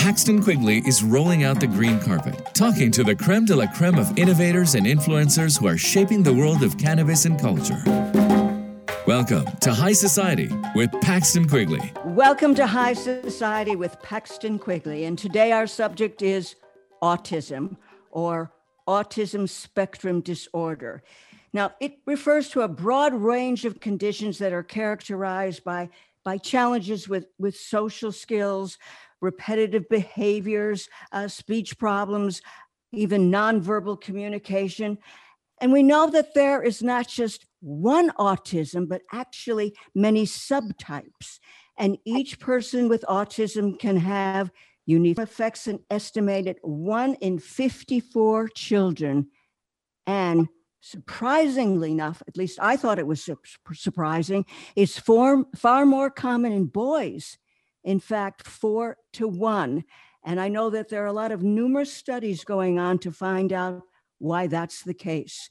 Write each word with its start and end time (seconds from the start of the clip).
Paxton 0.00 0.42
Quigley 0.42 0.78
is 0.86 1.02
rolling 1.02 1.44
out 1.44 1.60
the 1.60 1.66
green 1.66 2.00
carpet, 2.00 2.54
talking 2.54 2.90
to 2.90 3.04
the 3.04 3.14
creme 3.14 3.44
de 3.44 3.54
la 3.54 3.66
creme 3.66 3.98
of 3.98 4.18
innovators 4.18 4.74
and 4.74 4.86
influencers 4.86 5.60
who 5.60 5.66
are 5.66 5.76
shaping 5.76 6.22
the 6.22 6.32
world 6.32 6.62
of 6.62 6.78
cannabis 6.78 7.26
and 7.26 7.38
culture. 7.38 7.82
Welcome 9.06 9.44
to 9.60 9.74
High 9.74 9.92
Society 9.92 10.48
with 10.74 10.90
Paxton 11.02 11.46
Quigley. 11.46 11.92
Welcome 12.06 12.54
to 12.54 12.66
High 12.66 12.94
Society 12.94 13.76
with 13.76 14.00
Paxton 14.00 14.58
Quigley. 14.58 15.04
And 15.04 15.18
today 15.18 15.52
our 15.52 15.66
subject 15.66 16.22
is 16.22 16.54
autism 17.02 17.76
or 18.10 18.50
autism 18.88 19.46
spectrum 19.46 20.22
disorder. 20.22 21.02
Now, 21.52 21.72
it 21.78 21.98
refers 22.06 22.48
to 22.50 22.62
a 22.62 22.68
broad 22.68 23.12
range 23.12 23.66
of 23.66 23.80
conditions 23.80 24.38
that 24.38 24.54
are 24.54 24.62
characterized 24.62 25.62
by, 25.62 25.90
by 26.24 26.38
challenges 26.38 27.06
with, 27.06 27.26
with 27.38 27.54
social 27.54 28.12
skills, 28.12 28.78
repetitive 29.20 29.88
behaviors, 29.88 30.88
uh, 31.12 31.28
speech 31.28 31.78
problems, 31.78 32.42
even 32.92 33.30
nonverbal 33.30 34.00
communication. 34.00 34.98
And 35.60 35.72
we 35.72 35.82
know 35.82 36.10
that 36.10 36.34
there 36.34 36.62
is 36.62 36.82
not 36.82 37.08
just 37.08 37.46
one 37.60 38.10
autism, 38.12 38.88
but 38.88 39.02
actually 39.12 39.76
many 39.94 40.24
subtypes. 40.24 41.38
And 41.76 41.98
each 42.04 42.40
person 42.40 42.88
with 42.88 43.04
autism 43.08 43.78
can 43.78 43.96
have 43.96 44.50
unique 44.86 45.18
effects, 45.18 45.66
an 45.66 45.80
estimated 45.90 46.58
one 46.62 47.14
in 47.14 47.38
54 47.38 48.48
children. 48.48 49.28
And 50.06 50.48
surprisingly 50.80 51.92
enough, 51.92 52.22
at 52.26 52.36
least 52.36 52.58
I 52.60 52.76
thought 52.76 52.98
it 52.98 53.06
was 53.06 53.28
surprising, 53.72 54.46
it's 54.74 54.98
far 54.98 55.86
more 55.86 56.10
common 56.10 56.52
in 56.52 56.66
boys. 56.66 57.38
In 57.84 58.00
fact, 58.00 58.46
four 58.46 58.96
to 59.14 59.26
one. 59.28 59.84
And 60.24 60.40
I 60.40 60.48
know 60.48 60.70
that 60.70 60.88
there 60.88 61.02
are 61.02 61.06
a 61.06 61.12
lot 61.12 61.32
of 61.32 61.42
numerous 61.42 61.92
studies 61.92 62.44
going 62.44 62.78
on 62.78 62.98
to 62.98 63.10
find 63.10 63.52
out 63.52 63.82
why 64.18 64.46
that's 64.46 64.82
the 64.82 64.94
case. 64.94 65.48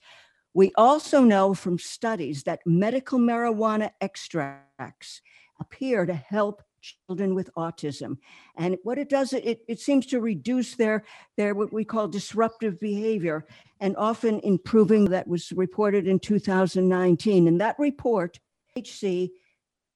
We 0.54 0.72
also 0.76 1.24
know 1.24 1.54
from 1.54 1.80
studies 1.80 2.44
that 2.44 2.62
medical 2.66 3.20
marijuana 3.20 3.92
extracts 4.02 5.22
appear 5.60 6.06
to 6.06 6.14
help 6.14 6.62
children 6.82 7.36
with 7.36 7.54
autism. 7.56 8.18
And 8.56 8.78
what 8.84 8.98
it 8.98 9.10
does, 9.10 9.34
it, 9.34 9.62
it 9.68 9.80
seems 9.80 10.06
to 10.08 10.22
reduce 10.22 10.76
their, 10.76 11.04
their 11.38 11.54
what 11.54 11.74
we 11.74 11.84
call 11.84 12.08
disruptive 12.08 12.80
behavior 12.80 13.46
and 13.80 13.96
often 13.98 14.40
improving 14.42 15.06
that 15.06 15.28
was 15.28 15.52
reported 15.52 16.08
in 16.08 16.20
2019. 16.20 17.48
In 17.48 17.58
that 17.58 17.76
report, 17.80 18.40
HC, 18.78 19.32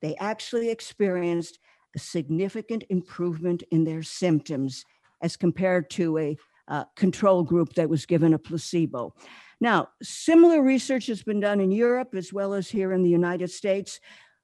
they 0.02 0.16
actually 0.20 0.70
experienced 0.70 1.60
a 1.96 2.00
significant 2.00 2.84
improvement 2.90 3.64
in 3.72 3.84
their 3.84 4.04
symptoms 4.04 4.84
as 5.22 5.36
compared 5.38 5.90
to 5.92 6.18
a 6.18 6.38
uh, 6.68 6.86
control 6.96 7.44
group 7.44 7.74
that 7.74 7.90
was 7.90 8.06
given 8.06 8.34
a 8.34 8.40
placebo. 8.40 9.14
Now, 9.60 9.90
similar 10.02 10.62
research 10.62 11.08
has 11.08 11.24
been 11.24 11.40
done 11.40 11.60
in 11.60 11.72
Europe 11.72 12.16
as 12.16 12.34
well 12.34 12.54
as 12.54 12.70
here 12.70 12.94
in 12.94 13.04
the 13.04 13.10
United 13.10 13.50
States, 13.50 14.00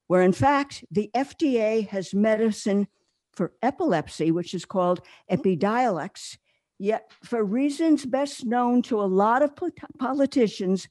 where 0.08 0.22
in 0.22 0.34
fact 0.34 0.84
the 0.92 1.10
FDA 1.16 1.88
has 1.90 2.14
medicine 2.14 2.88
for 3.34 3.54
epilepsy, 3.62 4.32
which 4.32 4.54
is 4.54 4.66
called 4.66 5.02
Epidiolex. 5.32 6.38
Yet, 6.78 7.12
for 7.24 7.44
reasons 7.44 8.06
best 8.06 8.46
known 8.46 8.82
to 8.84 9.02
a 9.02 9.04
lot 9.04 9.42
of 9.42 9.52
politicians, 9.98 10.88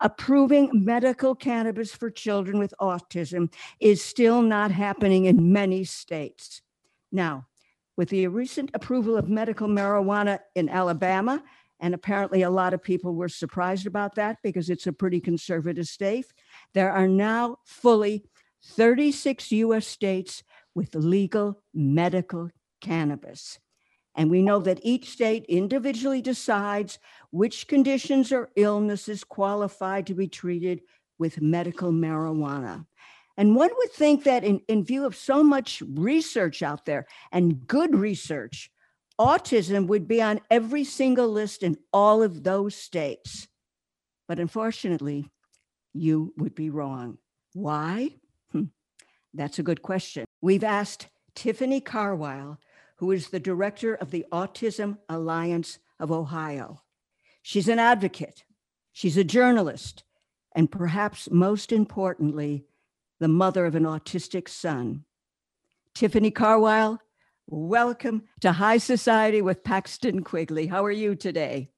approving 0.00 0.70
medical 0.72 1.34
cannabis 1.34 1.94
for 1.94 2.10
children 2.10 2.58
with 2.58 2.74
autism 2.80 3.52
is 3.80 4.02
still 4.02 4.42
not 4.42 4.70
happening 4.70 5.26
in 5.26 5.52
many 5.52 5.84
states. 5.84 6.62
Now, 7.12 7.46
with 7.96 8.08
the 8.08 8.26
recent 8.28 8.70
approval 8.72 9.16
of 9.16 9.28
medical 9.28 9.68
marijuana 9.68 10.38
in 10.54 10.68
Alabama, 10.68 11.42
and 11.80 11.94
apparently 11.94 12.42
a 12.42 12.50
lot 12.50 12.74
of 12.74 12.82
people 12.82 13.14
were 13.14 13.28
surprised 13.28 13.86
about 13.86 14.14
that 14.14 14.38
because 14.42 14.70
it's 14.70 14.86
a 14.86 14.92
pretty 14.92 15.20
conservative 15.20 15.86
state, 15.86 16.26
there 16.74 16.92
are 16.92 17.08
now 17.08 17.56
fully 17.64 18.24
36 18.64 19.52
US 19.52 19.86
states 19.86 20.42
with 20.74 20.94
legal 20.94 21.62
medical 21.74 22.50
cannabis. 22.80 23.58
And 24.16 24.30
we 24.30 24.42
know 24.42 24.58
that 24.60 24.80
each 24.82 25.10
state 25.10 25.44
individually 25.48 26.20
decides 26.20 26.98
which 27.30 27.68
conditions 27.68 28.32
or 28.32 28.50
illnesses 28.56 29.24
qualify 29.24 30.02
to 30.02 30.14
be 30.14 30.26
treated 30.26 30.82
with 31.18 31.40
medical 31.40 31.92
marijuana. 31.92 32.86
And 33.36 33.54
one 33.54 33.70
would 33.76 33.92
think 33.92 34.24
that, 34.24 34.44
in, 34.44 34.60
in 34.68 34.84
view 34.84 35.06
of 35.06 35.16
so 35.16 35.42
much 35.42 35.82
research 35.94 36.62
out 36.62 36.84
there 36.84 37.06
and 37.32 37.66
good 37.66 37.94
research, 37.94 38.70
autism 39.18 39.86
would 39.86 40.08
be 40.08 40.20
on 40.20 40.40
every 40.50 40.84
single 40.84 41.28
list 41.28 41.62
in 41.62 41.76
all 41.92 42.22
of 42.22 42.42
those 42.42 42.74
states. 42.74 43.46
But 44.28 44.40
unfortunately, 44.40 45.30
you 45.92 46.34
would 46.36 46.54
be 46.54 46.70
wrong. 46.70 47.18
Why? 47.52 48.10
Hmm. 48.52 48.64
That's 49.34 49.58
a 49.58 49.62
good 49.62 49.82
question. 49.82 50.24
We've 50.40 50.64
asked 50.64 51.08
Tiffany 51.34 51.80
Carwile, 51.80 52.58
who 53.00 53.10
is 53.12 53.28
the 53.28 53.40
director 53.40 53.94
of 53.94 54.10
the 54.10 54.26
Autism 54.30 54.98
Alliance 55.08 55.78
of 55.98 56.12
Ohio. 56.12 56.82
She's 57.40 57.66
an 57.66 57.78
advocate, 57.78 58.44
she's 58.92 59.16
a 59.16 59.24
journalist, 59.24 60.04
and 60.54 60.70
perhaps 60.70 61.26
most 61.30 61.72
importantly, 61.72 62.66
the 63.18 63.26
mother 63.26 63.64
of 63.64 63.74
an 63.74 63.84
autistic 63.84 64.50
son. 64.50 65.06
Tiffany 65.94 66.30
Carwile, 66.30 67.00
welcome 67.46 68.24
to 68.42 68.52
High 68.52 68.76
Society 68.76 69.40
with 69.40 69.64
Paxton 69.64 70.22
Quigley. 70.22 70.66
How 70.66 70.84
are 70.84 70.90
you 70.90 71.14
today? 71.14 71.70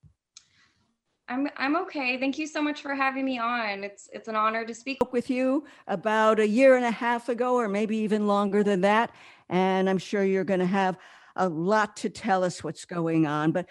I'm 1.33 1.49
I'm 1.57 1.77
okay. 1.77 2.19
Thank 2.19 2.39
you 2.39 2.47
so 2.47 2.61
much 2.61 2.83
for 2.83 2.95
having 2.95 3.25
me 3.25 3.39
on. 3.39 3.85
It's 3.85 4.09
it's 4.13 4.29
an 4.29 4.37
honor 4.37 4.67
to 4.67 4.75
speak 4.75 5.13
with 5.13 5.31
you 5.31 5.65
about 5.87 6.39
a 6.39 6.47
year 6.47 6.77
and 6.77 6.85
a 6.85 6.91
half 6.91 7.31
ago 7.31 7.55
or 7.55 7.69
maybe 7.69 7.97
even 7.97 8.27
longer 8.27 8.63
than 8.63 8.83
that 8.83 9.13
and 9.49 9.89
I'm 9.89 9.99
sure 9.99 10.25
you're 10.25 10.45
going 10.45 10.61
to 10.61 10.67
have 10.67 10.99
a 11.37 11.49
lot 11.49 11.97
to 11.99 12.11
tell 12.11 12.45
us 12.45 12.63
what's 12.63 12.85
going 12.85 13.27
on. 13.27 13.53
But 13.53 13.67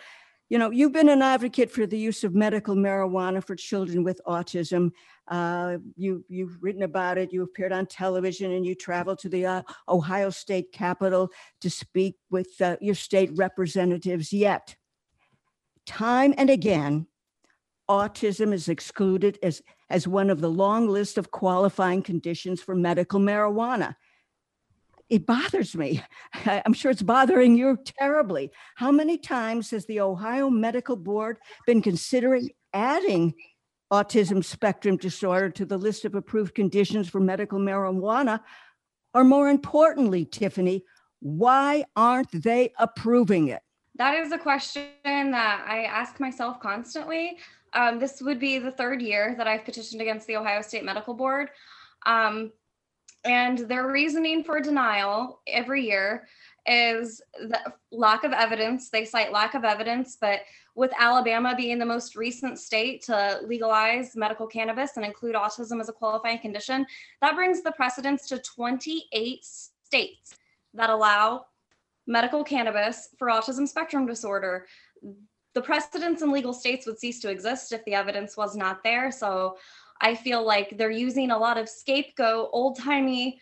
you 0.50 0.58
know, 0.58 0.70
you've 0.70 0.92
been 0.92 1.08
an 1.08 1.22
advocate 1.22 1.72
for 1.72 1.86
the 1.86 1.98
use 1.98 2.24
of 2.26 2.36
medical 2.36 2.76
marijuana 2.76 3.44
for 3.44 3.56
children 3.56 4.04
with 4.04 4.20
autism. 4.28 4.92
Uh, 5.30 5.78
you, 5.96 6.26
you've 6.28 6.58
written 6.62 6.84
about 6.84 7.18
it, 7.18 7.32
you 7.32 7.42
appeared 7.42 7.72
on 7.72 7.86
television, 7.86 8.52
and 8.52 8.66
you 8.66 8.76
traveled 8.76 9.20
to 9.20 9.30
the 9.30 9.46
uh, 9.46 9.62
Ohio 9.88 10.30
State 10.30 10.74
Capitol 10.74 11.30
to 11.62 11.70
speak 11.70 12.18
with 12.32 12.50
uh, 12.60 12.76
your 12.82 12.96
state 12.96 13.32
representatives. 13.36 14.34
Yet, 14.34 14.76
time 15.86 16.34
and 16.38 16.50
again, 16.50 17.08
autism 17.92 18.54
is 18.54 18.70
excluded 18.70 19.38
as, 19.44 19.62
as 19.90 20.08
one 20.08 20.30
of 20.30 20.42
the 20.42 20.50
long 20.50 20.88
list 20.88 21.18
of 21.18 21.32
qualifying 21.32 22.02
conditions 22.02 22.62
for 22.62 22.76
medical 22.76 23.20
marijuana 23.20 23.96
it 25.12 25.26
bothers 25.26 25.76
me. 25.76 26.02
I'm 26.46 26.74
sure 26.74 26.90
it's 26.90 27.02
bothering 27.02 27.58
you 27.58 27.78
terribly. 28.00 28.50
How 28.76 28.92
many 28.92 29.18
times 29.18 29.70
has 29.72 29.86
the 29.86 30.00
Ohio 30.00 30.50
Medical 30.50 30.96
Board 30.96 31.38
been 31.68 31.82
considering 31.82 32.50
adding 32.74 33.34
autism 33.92 34.44
spectrum 34.44 34.96
disorder 34.96 35.50
to 35.50 35.66
the 35.66 35.78
list 35.78 36.06
of 36.06 36.16
approved 36.16 36.56
conditions 36.56 37.10
for 37.10 37.20
medical 37.20 37.60
marijuana? 37.60 38.40
Or 39.14 39.26
more 39.26 39.50
importantly, 39.50 40.24
Tiffany, 40.24 40.86
why 41.20 41.84
aren't 41.98 42.32
they 42.32 42.72
approving 42.80 43.50
it? 43.50 43.62
That 43.96 44.16
is 44.16 44.32
a 44.32 44.38
question 44.38 44.86
that 45.04 45.66
I 45.68 45.84
ask 45.84 46.22
myself 46.22 46.62
constantly. 46.62 47.38
Um, 47.74 48.00
this 48.00 48.22
would 48.22 48.40
be 48.40 48.58
the 48.58 48.72
third 48.72 49.02
year 49.02 49.36
that 49.38 49.48
I've 49.48 49.66
petitioned 49.66 50.02
against 50.02 50.28
the 50.28 50.36
Ohio 50.36 50.62
State 50.62 50.84
Medical 50.84 51.14
Board. 51.14 51.50
Um, 52.06 52.52
and 53.24 53.60
their 53.60 53.88
reasoning 53.88 54.44
for 54.44 54.60
denial 54.60 55.42
every 55.48 55.86
year 55.86 56.28
is 56.66 57.22
the 57.40 57.60
lack 57.92 58.24
of 58.24 58.34
evidence. 58.34 58.90
They 58.90 59.06
cite 59.06 59.32
lack 59.32 59.54
of 59.54 59.64
evidence, 59.64 60.18
but 60.20 60.42
with 60.76 60.92
Alabama 61.00 61.54
being 61.56 61.80
the 61.80 61.86
most 61.86 62.16
recent 62.16 62.60
state 62.60 63.04
to 63.04 63.40
legalize 63.46 64.16
medical 64.16 64.48
cannabis 64.48 64.96
and 64.96 65.06
include 65.06 65.36
autism 65.36 65.80
as 65.80 65.90
a 65.90 65.94
qualifying 65.94 66.40
condition, 66.40 66.86
that 67.22 67.36
brings 67.36 67.62
the 67.62 67.72
precedence 67.74 68.28
to 68.30 68.40
28 68.40 69.44
states 69.44 70.36
that 70.74 70.90
allow 70.90 71.46
medical 72.08 72.44
cannabis 72.44 73.10
for 73.18 73.28
autism 73.28 73.68
spectrum 73.68 74.06
disorder. 74.06 74.66
The 75.54 75.62
precedents 75.62 76.22
in 76.22 76.32
legal 76.32 76.54
states 76.54 76.86
would 76.86 77.00
cease 77.00 77.20
to 77.22 77.30
exist 77.30 77.72
if 77.72 77.84
the 77.86 77.94
evidence 77.94 78.38
was 78.38 78.56
not 78.56 78.84
there. 78.84 79.12
So 79.12 79.58
I 80.00 80.16
feel 80.16 80.46
like 80.46 80.78
they're 80.78 80.92
using 80.92 81.32
a 81.32 81.38
lot 81.38 81.58
of 81.58 81.70
scapegoat, 81.70 82.50
old 82.52 82.80
timey 82.80 83.40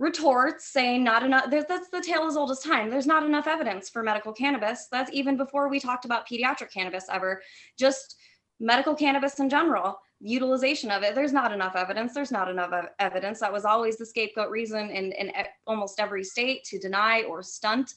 retorts 0.00 0.72
saying 0.72 1.04
not 1.04 1.22
enough 1.22 1.50
that's 1.50 1.90
the 1.90 2.00
tale 2.00 2.26
as 2.26 2.36
old 2.36 2.50
as 2.50 2.60
time. 2.60 2.88
There's 2.88 3.06
not 3.06 3.22
enough 3.22 3.46
evidence 3.46 3.90
for 3.90 4.02
medical 4.02 4.32
cannabis. 4.32 4.88
That's 4.90 5.12
even 5.12 5.36
before 5.36 5.68
we 5.68 5.78
talked 5.78 6.06
about 6.06 6.26
pediatric 6.26 6.72
cannabis 6.72 7.04
ever. 7.12 7.42
Just 7.78 8.16
medical 8.58 8.94
cannabis 8.94 9.38
in 9.40 9.50
general 9.50 9.98
utilization 10.20 10.90
of 10.90 11.02
it. 11.02 11.14
There's 11.14 11.32
not 11.32 11.52
enough 11.52 11.76
evidence. 11.76 12.14
There's 12.14 12.30
not 12.30 12.48
enough 12.48 12.70
evidence. 12.98 13.40
That 13.40 13.52
was 13.52 13.64
always 13.64 13.96
the 13.96 14.06
scapegoat 14.06 14.50
reason 14.50 14.90
in, 14.90 15.12
in 15.12 15.32
almost 15.66 16.00
every 16.00 16.24
state 16.24 16.64
to 16.64 16.78
deny 16.78 17.22
or 17.22 17.42
stunt 17.42 17.94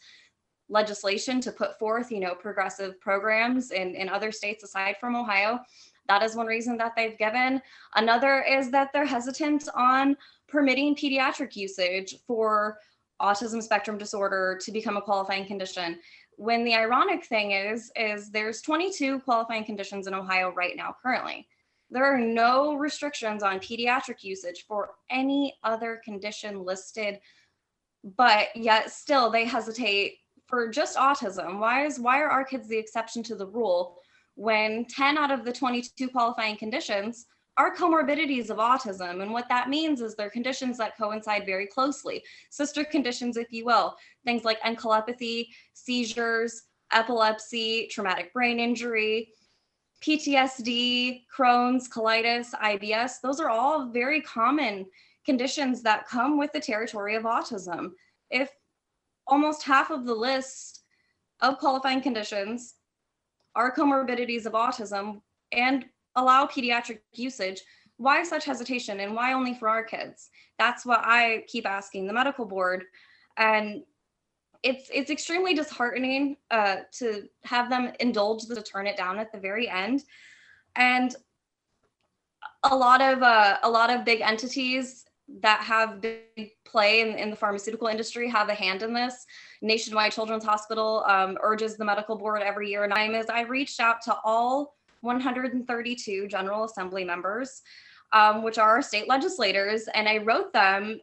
legislation 0.74 1.40
to 1.40 1.52
put 1.52 1.78
forth, 1.80 2.12
you 2.12 2.20
know, 2.20 2.34
progressive 2.34 3.00
programs 3.00 3.72
in, 3.72 3.96
in 3.96 4.10
other 4.10 4.31
states 4.31 4.64
aside 4.64 4.96
from 5.00 5.16
Ohio. 5.16 5.60
That 6.10 6.24
is 6.24 6.36
one 6.36 6.48
reason 6.48 6.75
that 6.78 6.94
they've 6.98 7.18
given. 7.18 7.62
Another 7.96 8.42
is 8.42 8.72
that 8.72 8.90
they're 8.92 9.06
hesitant 9.06 9.70
on 9.75 10.18
permitting 10.50 10.96
pediatric 10.96 11.56
usage 11.56 12.16
for 12.28 12.80
autism 13.22 13.62
spectrum 13.64 13.98
disorder 13.98 14.60
to 14.62 14.72
become 14.72 14.98
a 14.98 15.02
qualifying 15.02 15.46
condition. 15.46 16.00
When 16.36 16.66
the 16.66 16.75
ironic 16.75 17.24
thing 17.25 17.52
is, 17.52 17.92
is 17.96 18.31
there's 18.31 18.62
22 18.62 19.20
qualifying 19.20 19.64
conditions 19.64 20.08
in 20.08 20.14
Ohio 20.14 20.52
right 20.52 20.75
now 20.75 20.96
currently. 21.02 21.48
There 21.90 22.06
are 22.06 22.20
no 22.20 22.74
restrictions 22.74 23.44
on 23.44 23.60
pediatric 23.60 24.24
usage 24.24 24.66
for 24.68 24.96
any 25.12 25.56
other 25.64 26.02
condition 26.04 26.66
listed, 26.66 27.20
but 28.18 28.48
yet 28.56 28.90
still 28.90 29.30
they 29.30 29.46
hesitate 29.46 30.18
for 30.53 30.67
just 30.67 30.97
autism. 30.97 31.57
Why 31.57 31.83
is 31.83 32.00
why 32.00 32.21
are 32.21 32.29
our 32.29 32.45
kids 32.45 32.67
the 32.67 32.77
exception 32.77 33.23
to 33.23 33.35
the 33.35 33.47
rule 33.47 33.97
when 34.35 34.85
10 34.85 35.17
out 35.17 35.31
of 35.31 35.45
the 35.45 35.51
22 35.51 36.09
qualifying 36.09 36.57
conditions 36.57 37.25
are 37.57 37.75
comorbidities 37.75 38.51
of 38.51 38.57
autism. 38.57 39.23
And 39.23 39.31
what 39.31 39.50
that 39.50 39.67
means 39.69 40.00
is 40.00 40.13
they're 40.13 40.29
conditions 40.29 40.77
that 40.77 40.95
coincide 40.95 41.47
very 41.47 41.65
closely, 41.65 42.23
sister 42.51 42.83
conditions, 42.83 43.35
if 43.35 43.51
you 43.51 43.65
will, 43.65 43.95
things 44.25 44.44
like 44.44 44.61
encephalopathy, 44.61 45.47
seizures, 45.73 46.61
epilepsy, 46.91 47.88
traumatic 47.91 48.31
brain 48.31 48.59
injury, 48.59 49.29
PTSD, 50.03 51.23
Crohn's, 51.35 51.89
colitis, 51.89 52.51
IBS. 52.61 53.21
Those 53.23 53.39
are 53.39 53.50
all 53.50 53.89
very 53.89 54.21
common 54.21 54.85
conditions 55.25 55.81
that 55.81 56.07
come 56.07 56.38
with 56.38 56.51
the 56.53 56.59
territory 56.59 57.15
of 57.15 57.23
autism. 57.23 57.94
If 58.29 58.51
almost 59.28 59.64
half 59.64 59.90
of 59.90 60.06
the 60.06 60.14
list 60.14 60.84
of 61.42 61.58
qualifying 61.58 62.02
conditions 62.02 62.75
are 63.56 63.74
comorbidities 63.74 64.46
of 64.46 64.54
autism 64.54 65.22
and 65.52 65.86
allow 66.16 66.46
pediatric 66.46 67.00
usage, 67.14 67.62
why 67.98 68.24
such 68.24 68.46
hesitation 68.46 69.00
and 69.00 69.16
why 69.16 69.34
only 69.34 69.54
for 69.54 69.70
our 69.70 69.84
kids? 69.84 70.30
That's 70.58 70.86
what 70.86 71.02
I 71.04 71.44
keep 71.48 71.66
asking 71.68 72.08
the 72.08 72.14
medical 72.14 72.46
board. 72.46 72.84
And 73.38 73.84
it's 74.64 74.90
it's 74.94 75.12
extremely 75.12 75.54
disheartening 75.54 76.38
uh, 76.50 76.78
to 76.94 77.24
have 77.44 77.70
them 77.70 77.92
indulge 78.00 78.46
the 78.46 78.62
turn 78.62 78.88
it 78.88 78.98
down 78.98 79.20
at 79.20 79.31
the 79.31 79.40
very 79.40 79.70
end. 79.70 80.04
And 80.75 81.16
a 82.64 82.75
lot 82.75 83.02
of 83.02 83.22
uh, 83.22 83.58
a 83.64 83.70
lot 83.70 83.90
of 83.90 84.06
big 84.06 84.22
entities 84.22 85.06
that 85.42 85.62
have 85.62 86.02
big 86.02 86.52
play 86.66 87.02
in, 87.02 87.18
in 87.18 87.30
the 87.30 87.36
pharmaceutical 87.36 87.88
industry 87.88 88.30
have 88.30 88.50
a 88.50 88.54
hand 88.54 88.84
in 88.84 88.94
this. 88.94 89.25
Nationwide 89.62 90.12
Children's 90.12 90.44
Hospital 90.44 91.04
um, 91.08 91.38
urges 91.42 91.78
the 91.78 91.86
medical 91.86 92.18
board 92.18 92.42
every 92.42 92.70
year. 92.70 92.84
And 92.84 92.94
I'm 92.94 93.16
as 93.16 93.30
I 93.30 93.42
reached 93.42 93.80
out 93.80 94.02
to 94.04 94.16
all 94.24 94.75
132 95.02 96.28
General 96.28 96.66
Assembly 96.66 97.04
members, 97.04 97.62
um, 98.12 98.44
which 98.44 98.58
are 98.58 98.70
our 98.70 98.81
state 98.81 99.08
legislators, 99.08 99.88
and 99.94 100.08
I 100.08 100.18
wrote 100.18 100.54
them 100.54 101.00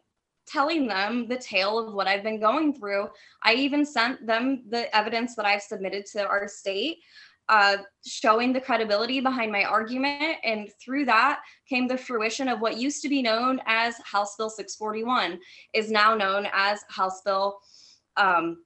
telling 0.46 0.86
them 0.86 1.28
the 1.28 1.36
tale 1.36 1.78
of 1.78 1.94
what 1.94 2.08
I've 2.08 2.22
been 2.22 2.40
going 2.40 2.74
through. 2.74 3.08
I 3.42 3.54
even 3.54 3.84
sent 3.84 4.26
them 4.26 4.64
the 4.68 4.94
evidence 4.94 5.36
that 5.36 5.46
I've 5.46 5.62
submitted 5.62 6.06
to 6.06 6.26
our 6.26 6.48
state. 6.48 6.98
Uh, 7.50 7.78
showing 8.06 8.52
the 8.52 8.60
credibility 8.60 9.20
behind 9.20 9.50
my 9.50 9.64
argument. 9.64 10.36
And 10.44 10.70
through 10.80 11.04
that 11.06 11.40
came 11.68 11.88
the 11.88 11.98
fruition 11.98 12.46
of 12.46 12.60
what 12.60 12.76
used 12.76 13.02
to 13.02 13.08
be 13.08 13.22
known 13.22 13.60
as 13.66 13.96
House 14.04 14.36
Bill 14.36 14.48
641, 14.48 15.40
is 15.74 15.90
now 15.90 16.14
known 16.14 16.46
as 16.52 16.84
House 16.88 17.22
Bill, 17.22 17.58
um, 18.16 18.62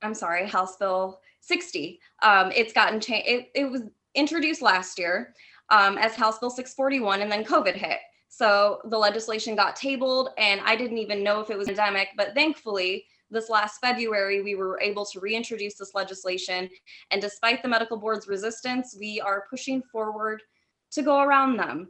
I'm 0.00 0.14
sorry, 0.14 0.48
House 0.48 0.78
Bill 0.78 1.20
60. 1.42 2.00
Um, 2.22 2.50
it's 2.56 2.72
gotten 2.72 3.00
changed. 3.00 3.28
It, 3.28 3.50
it 3.54 3.70
was 3.70 3.82
introduced 4.14 4.62
last 4.62 4.98
year 4.98 5.34
um, 5.68 5.98
as 5.98 6.14
House 6.14 6.38
Bill 6.38 6.48
641, 6.48 7.20
and 7.20 7.30
then 7.30 7.44
COVID 7.44 7.74
hit. 7.74 7.98
So 8.30 8.80
the 8.86 8.96
legislation 8.96 9.54
got 9.56 9.76
tabled, 9.76 10.30
and 10.38 10.62
I 10.64 10.74
didn't 10.74 10.98
even 10.98 11.22
know 11.22 11.40
if 11.40 11.50
it 11.50 11.58
was 11.58 11.68
endemic. 11.68 12.08
But 12.16 12.34
thankfully, 12.34 13.04
this 13.30 13.48
last 13.48 13.80
February, 13.80 14.42
we 14.42 14.54
were 14.54 14.80
able 14.80 15.04
to 15.06 15.20
reintroduce 15.20 15.76
this 15.76 15.94
legislation. 15.94 16.68
And 17.10 17.20
despite 17.20 17.62
the 17.62 17.68
medical 17.68 17.96
board's 17.96 18.28
resistance, 18.28 18.96
we 18.98 19.20
are 19.20 19.46
pushing 19.50 19.82
forward 19.90 20.42
to 20.92 21.02
go 21.02 21.20
around 21.20 21.56
them. 21.56 21.88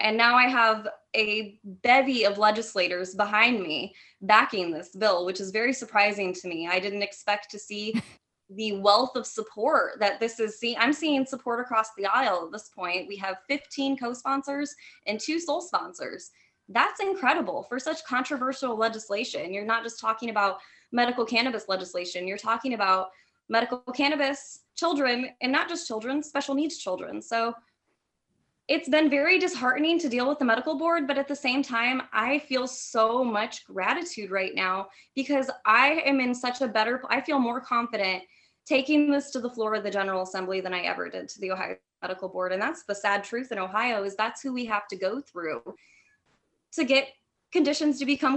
And 0.00 0.16
now 0.16 0.36
I 0.36 0.48
have 0.48 0.88
a 1.14 1.60
bevy 1.64 2.24
of 2.24 2.38
legislators 2.38 3.14
behind 3.14 3.62
me 3.62 3.94
backing 4.22 4.72
this 4.72 4.90
bill, 4.96 5.24
which 5.24 5.40
is 5.40 5.50
very 5.50 5.72
surprising 5.72 6.32
to 6.34 6.48
me. 6.48 6.68
I 6.70 6.80
didn't 6.80 7.02
expect 7.02 7.50
to 7.52 7.58
see 7.58 8.00
the 8.50 8.72
wealth 8.72 9.16
of 9.16 9.26
support 9.26 9.98
that 10.00 10.20
this 10.20 10.38
is 10.40 10.58
seeing. 10.58 10.76
I'm 10.78 10.92
seeing 10.92 11.24
support 11.24 11.60
across 11.60 11.88
the 11.96 12.06
aisle 12.06 12.44
at 12.46 12.52
this 12.52 12.68
point. 12.76 13.08
We 13.08 13.16
have 13.16 13.38
15 13.48 13.96
co-sponsors 13.96 14.74
and 15.06 15.18
two 15.18 15.40
sole 15.40 15.62
sponsors. 15.62 16.30
That's 16.68 17.00
incredible 17.00 17.64
for 17.64 17.78
such 17.78 18.04
controversial 18.04 18.76
legislation. 18.76 19.52
You're 19.52 19.64
not 19.64 19.82
just 19.82 20.00
talking 20.00 20.30
about 20.30 20.58
medical 20.92 21.24
cannabis 21.24 21.68
legislation, 21.68 22.26
you're 22.26 22.38
talking 22.38 22.74
about 22.74 23.08
medical 23.48 23.78
cannabis 23.92 24.60
children 24.74 25.30
and 25.42 25.52
not 25.52 25.68
just 25.68 25.86
children, 25.86 26.22
special 26.22 26.54
needs 26.54 26.78
children. 26.78 27.20
So 27.20 27.54
it's 28.66 28.88
been 28.88 29.10
very 29.10 29.38
disheartening 29.38 29.98
to 29.98 30.08
deal 30.08 30.26
with 30.26 30.38
the 30.38 30.44
medical 30.46 30.78
board, 30.78 31.06
but 31.06 31.18
at 31.18 31.28
the 31.28 31.36
same 31.36 31.62
time, 31.62 32.02
I 32.14 32.38
feel 32.38 32.66
so 32.66 33.22
much 33.22 33.66
gratitude 33.66 34.30
right 34.30 34.54
now 34.54 34.88
because 35.14 35.50
I 35.66 36.02
am 36.06 36.18
in 36.20 36.34
such 36.34 36.62
a 36.62 36.68
better, 36.68 37.02
I 37.10 37.20
feel 37.20 37.38
more 37.38 37.60
confident 37.60 38.22
taking 38.64 39.10
this 39.10 39.30
to 39.32 39.40
the 39.40 39.50
floor 39.50 39.74
of 39.74 39.82
the 39.82 39.90
General 39.90 40.22
Assembly 40.22 40.62
than 40.62 40.72
I 40.72 40.80
ever 40.80 41.10
did 41.10 41.28
to 41.28 41.40
the 41.40 41.50
Ohio 41.50 41.76
Medical 42.00 42.30
Board. 42.30 42.52
And 42.52 42.62
that's 42.62 42.84
the 42.84 42.94
sad 42.94 43.22
truth 43.22 43.52
in 43.52 43.58
Ohio 43.58 44.02
is 44.02 44.16
that's 44.16 44.40
who 44.40 44.54
we 44.54 44.64
have 44.64 44.88
to 44.88 44.96
go 44.96 45.20
through 45.20 45.62
to 46.74 46.84
get 46.84 47.08
conditions 47.52 47.98
to 47.98 48.06
become 48.06 48.36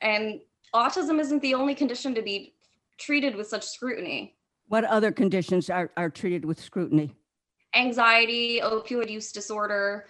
and 0.00 0.40
autism 0.74 1.20
isn't 1.20 1.40
the 1.40 1.54
only 1.54 1.74
condition 1.74 2.14
to 2.14 2.22
be 2.22 2.54
treated 2.98 3.34
with 3.34 3.46
such 3.46 3.64
scrutiny. 3.64 4.36
What 4.68 4.84
other 4.84 5.12
conditions 5.12 5.70
are, 5.70 5.90
are 5.96 6.10
treated 6.10 6.44
with 6.44 6.60
scrutiny? 6.60 7.14
Anxiety, 7.74 8.60
opioid 8.62 9.10
use 9.10 9.32
disorder, 9.32 10.06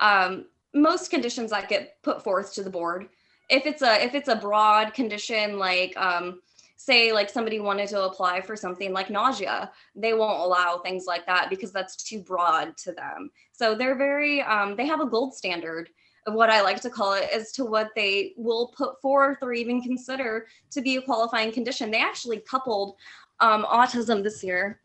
um, 0.00 0.46
most 0.74 1.10
conditions 1.10 1.50
that 1.50 1.68
get 1.68 2.02
put 2.02 2.22
forth 2.22 2.54
to 2.54 2.62
the 2.62 2.70
board. 2.70 3.08
If 3.48 3.64
it's 3.66 3.82
a 3.82 4.04
if 4.04 4.14
it's 4.14 4.28
a 4.28 4.36
broad 4.36 4.92
condition 4.92 5.58
like 5.58 5.96
um, 5.96 6.40
say 6.76 7.12
like 7.12 7.28
somebody 7.28 7.60
wanted 7.60 7.88
to 7.88 8.02
apply 8.02 8.40
for 8.40 8.54
something 8.54 8.92
like 8.92 9.10
nausea 9.10 9.70
they 9.96 10.14
won't 10.14 10.40
allow 10.40 10.78
things 10.78 11.06
like 11.06 11.26
that 11.26 11.50
because 11.50 11.72
that's 11.72 11.96
too 11.96 12.20
broad 12.22 12.76
to 12.76 12.92
them 12.92 13.30
so 13.52 13.74
they're 13.74 13.96
very 13.96 14.40
um, 14.42 14.76
they 14.76 14.86
have 14.86 15.00
a 15.00 15.06
gold 15.06 15.34
standard 15.34 15.90
of 16.26 16.34
what 16.34 16.50
i 16.50 16.60
like 16.60 16.80
to 16.80 16.90
call 16.90 17.14
it 17.14 17.28
as 17.32 17.52
to 17.52 17.64
what 17.64 17.90
they 17.94 18.32
will 18.36 18.72
put 18.76 19.00
forth 19.00 19.38
or 19.42 19.52
even 19.52 19.80
consider 19.80 20.46
to 20.70 20.80
be 20.80 20.96
a 20.96 21.02
qualifying 21.02 21.52
condition 21.52 21.90
they 21.90 22.00
actually 22.00 22.38
coupled 22.38 22.96
um, 23.40 23.64
autism 23.64 24.22
this 24.22 24.42
year 24.42 24.80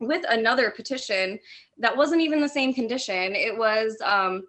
with 0.00 0.24
another 0.30 0.70
petition 0.70 1.38
that 1.78 1.96
wasn't 1.96 2.20
even 2.20 2.40
the 2.40 2.48
same 2.48 2.72
condition 2.72 3.34
it 3.34 3.56
was 3.56 3.96
um, 4.02 4.44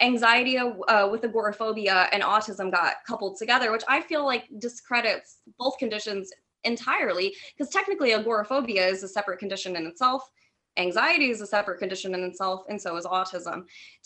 anxiety 0.00 0.58
uh, 0.58 1.08
with 1.08 1.24
agoraphobia 1.24 2.08
and 2.12 2.22
autism 2.22 2.70
got 2.70 2.96
coupled 3.06 3.38
together, 3.38 3.70
which 3.70 3.84
I 3.88 4.00
feel 4.00 4.24
like 4.24 4.48
discredits 4.58 5.38
both 5.58 5.78
conditions 5.78 6.30
entirely 6.64 7.34
because 7.56 7.72
technically 7.72 8.14
agoraphobia 8.14 8.86
is 8.86 9.02
a 9.02 9.08
separate 9.08 9.38
condition 9.38 9.76
in 9.76 9.86
itself. 9.86 10.30
Anxiety 10.76 11.30
is 11.30 11.40
a 11.40 11.46
separate 11.46 11.78
condition 11.78 12.14
in 12.14 12.24
itself, 12.24 12.64
and 12.68 12.80
so 12.80 12.96
is 12.96 13.04
autism. 13.04 13.64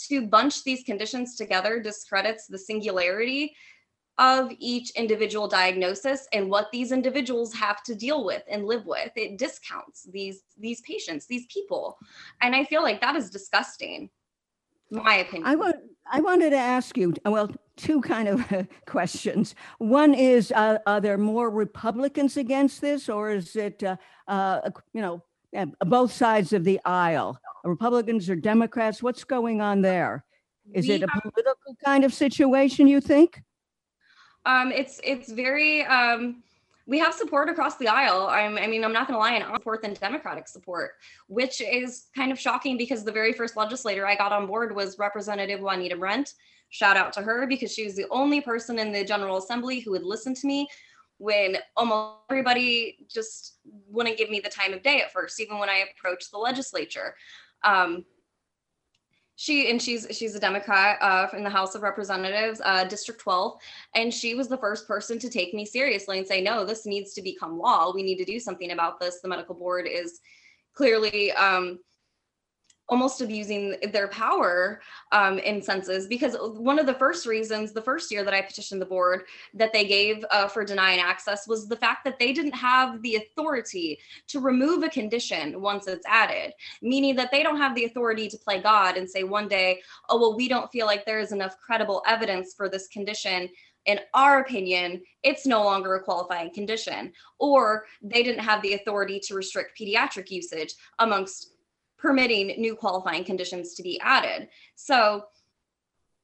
To 0.09 0.27
bunch 0.27 0.65
these 0.65 0.83
conditions 0.83 1.35
together 1.37 1.81
discredits 1.81 2.47
the 2.47 2.59
singularity 2.59 3.55
of 4.19 4.51
each 4.59 4.91
individual 4.91 5.47
diagnosis 5.47 6.27
and 6.33 6.51
what 6.51 6.71
these 6.73 6.91
individuals 6.91 7.55
have 7.55 7.83
to 7.85 7.95
deal 7.95 8.25
with 8.25 8.43
and 8.51 8.67
live 8.67 8.85
with. 8.85 9.13
It 9.15 9.39
discounts 9.39 10.09
these 10.13 10.43
these 10.59 10.81
patients, 10.81 11.27
these 11.27 11.47
people. 11.47 11.99
And 12.43 12.55
I 12.55 12.65
feel 12.65 12.83
like 12.83 13.01
that 13.01 13.17
is 13.17 13.31
disgusting 13.31 14.11
my 14.91 15.17
opinion. 15.17 15.47
I 15.47 15.55
want 15.55 15.77
I 16.11 16.21
wanted 16.21 16.51
to 16.51 16.57
ask 16.57 16.97
you 16.97 17.15
well 17.25 17.51
two 17.77 18.01
kind 18.01 18.29
of 18.29 18.69
questions. 18.87 19.55
One 19.79 20.15
is 20.15 20.53
uh, 20.53 20.79
are 20.87 21.01
there 21.01 21.19
more 21.19 21.49
Republicans 21.49 22.37
against 22.37 22.81
this, 22.81 23.09
or 23.09 23.31
is 23.31 23.55
it 23.55 23.85
uh, 23.85 23.97
uh, 24.27 24.71
you 24.93 25.01
know 25.01 25.23
both 25.87 26.13
sides 26.13 26.53
of 26.53 26.65
the 26.65 26.81
aisle, 26.85 27.39
Republicans 27.65 28.29
or 28.29 28.37
Democrats? 28.37 29.03
What's 29.03 29.25
going 29.25 29.61
on 29.61 29.83
there? 29.83 30.25
Is 30.75 30.87
we 30.87 30.95
it 30.95 31.03
a 31.03 31.09
political 31.09 31.77
kind 31.85 32.05
of 32.05 32.13
situation? 32.13 32.87
You 32.87 33.01
think? 33.01 33.43
Um, 34.45 34.73
it's 34.73 35.01
it's 35.05 35.33
very. 35.33 35.85
Um, 35.85 36.43
we 36.87 36.99
have 36.99 37.13
support 37.13 37.51
across 37.51 37.77
the 37.77 37.87
aisle. 37.87 38.29
I'm, 38.31 38.57
i 38.57 38.67
mean, 38.67 38.83
I'm 38.83 38.95
not 38.95 39.07
going 39.07 39.15
to 39.15 39.19
lie, 39.19 39.33
and 39.33 39.45
support 39.55 39.83
than 39.83 39.93
Democratic 39.93 40.49
support, 40.49 40.93
which 41.27 41.61
is 41.61 42.07
kind 42.17 42.33
of 42.33 42.41
shocking 42.41 42.79
because 42.79 43.05
the 43.05 43.13
very 43.13 43.35
first 43.35 43.59
legislator 43.59 44.07
I 44.07 44.17
got 44.17 44.33
on 44.33 44.47
board 44.47 44.75
was 44.75 44.99
Representative 44.99 45.61
Juanita 45.61 45.97
Brent. 45.97 46.33
Shout 46.71 46.97
out 46.97 47.13
to 47.15 47.23
her 47.23 47.47
because 47.47 47.73
she 47.73 47.85
was 47.85 47.95
the 47.95 48.07
only 48.11 48.41
person 48.41 48.79
in 48.79 48.91
the 48.91 49.05
General 49.05 49.37
Assembly 49.37 49.81
who 49.81 49.91
would 49.91 50.03
listen 50.03 50.35
to 50.35 50.47
me 50.47 50.67
when 51.19 51.59
almost 51.77 52.17
everybody 52.31 53.07
just 53.09 53.59
wouldn't 53.89 54.17
give 54.17 54.31
me 54.31 54.41
the 54.41 54.49
time 54.49 54.73
of 54.73 54.83
day 54.83 55.01
at 55.01 55.13
first, 55.13 55.41
even 55.41 55.59
when 55.59 55.69
I 55.69 55.85
approached 55.91 56.31
the 56.31 56.39
legislature. 56.39 57.15
Um, 57.65 58.05
she 59.37 59.71
and 59.71 59.81
she's 59.81 60.07
she's 60.11 60.35
a 60.35 60.41
Democrat 60.41 60.99
uh, 61.01 61.29
in 61.37 61.45
the 61.45 61.51
House 61.51 61.77
of 61.77 61.83
Representatives, 61.83 62.61
uh, 62.65 62.83
District 62.85 63.21
12, 63.21 63.57
and 63.95 64.13
she 64.13 64.35
was 64.35 64.49
the 64.49 64.57
first 64.57 64.89
person 64.89 65.17
to 65.21 65.31
take 65.31 65.55
me 65.55 65.65
seriously 65.65 66.19
and 66.19 66.27
say, 66.27 66.41
"No, 66.41 66.65
this 66.65 66.87
needs 66.87 67.15
to 67.15 67.23
become 67.23 67.57
law. 67.57 67.93
We 67.95 68.03
need 68.03 68.17
to 68.17 68.25
do 68.25 68.41
something 68.41 68.73
about 68.73 68.99
this. 68.99 69.21
The 69.21 69.29
medical 69.29 69.55
board 69.55 69.87
is 69.87 70.19
clearly 70.75 71.31
um, 71.33 71.79
almost 72.89 73.21
abusing 73.21 73.77
their 73.93 74.09
power 74.09 74.81
um, 75.13 75.39
in 75.39 75.61
senses 75.61 76.07
because 76.07 76.37
one 76.41 76.79
of 76.79 76.87
the 76.87 76.95
first 76.95 77.27
reasons 77.27 77.73
the 77.73 77.83
first 77.83 78.11
year 78.11 78.25
that 78.25 78.35
i 78.35 78.41
petitioned 78.41 78.81
the 78.81 78.87
board 78.87 79.25
that 79.55 79.73
they 79.73 79.85
gave 79.85 80.25
uh, 80.31 80.49
for 80.49 80.65
denying 80.65 81.01
access 81.01 81.47
was 81.47 81.69
the 81.69 81.77
fact 81.77 82.05
that 82.05 82.19
they 82.19 82.33
didn't 82.33 82.55
have 82.55 83.01
the 83.03 83.17
authority 83.17 83.99
to 84.27 84.41
remove 84.41 84.83
a 84.83 84.89
condition 84.89 85.61
once 85.61 85.87
it's 85.87 86.07
added 86.07 86.53
meaning 86.83 87.15
that 87.15 87.31
they 87.31 87.43
don't 87.43 87.59
have 87.59 87.75
the 87.75 87.85
authority 87.85 88.29
to 88.29 88.39
play 88.39 88.61
god 88.61 88.97
and 88.97 89.09
say 89.09 89.23
one 89.23 89.49
day 89.49 89.81
oh 90.09 90.19
well 90.19 90.37
we 90.37 90.49
don't 90.49 90.71
feel 90.71 90.87
like 90.87 91.05
there 91.05 91.21
is 91.21 91.33
enough 91.33 91.59
credible 91.59 92.03
evidence 92.07 92.55
for 92.55 92.69
this 92.69 92.89
condition. 92.89 93.49
In 93.87 94.01
our 94.13 94.41
opinion, 94.41 95.03
it's 95.23 95.47
no 95.47 95.63
longer 95.65 95.95
a 95.95 96.03
qualifying 96.03 96.53
condition, 96.53 97.13
or 97.39 97.87
they 98.03 98.23
didn't 98.23 98.45
have 98.45 98.61
the 98.63 98.75
authority 98.75 99.19
to 99.21 99.35
restrict 99.35 99.79
pediatric 99.79 100.31
usage 100.31 100.75
amongst 100.99 101.53
permitting 101.99 102.61
new 102.61 102.75
qualifying 102.75 103.25
conditions 103.25 103.75
to 103.75 103.83
be 103.83 104.01
added. 104.01 104.49
So 104.77 105.25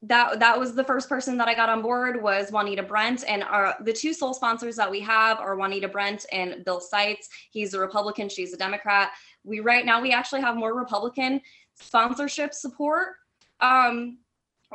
that 0.03 0.39
that 0.41 0.59
was 0.59 0.75
the 0.75 0.85
first 0.85 1.09
person 1.09 1.37
that 1.39 1.49
I 1.49 1.55
got 1.55 1.69
on 1.69 1.83
board 1.83 2.23
was 2.23 2.53
Juanita 2.53 2.83
Brent, 2.83 3.25
and 3.29 3.43
our 3.43 3.75
the 3.81 3.93
two 3.93 4.13
sole 4.13 4.35
sponsors 4.35 4.77
that 4.77 4.91
we 4.91 5.01
have 5.01 5.39
are 5.41 5.57
Juanita 5.57 5.89
Brent 5.89 6.27
and 6.31 6.65
Bill 6.65 6.81
Seitz. 6.81 7.29
He's 7.51 7.75
a 7.75 7.81
Republican, 7.81 8.29
she's 8.29 8.53
a 8.53 8.57
Democrat. 8.57 9.13
We 9.45 9.61
right 9.61 9.85
now 9.85 10.01
we 10.01 10.13
actually 10.13 10.43
have 10.43 10.57
more 10.57 10.75
Republican 10.75 11.41
sponsorship 11.75 12.55
support. 12.55 13.17
Um, 13.61 14.19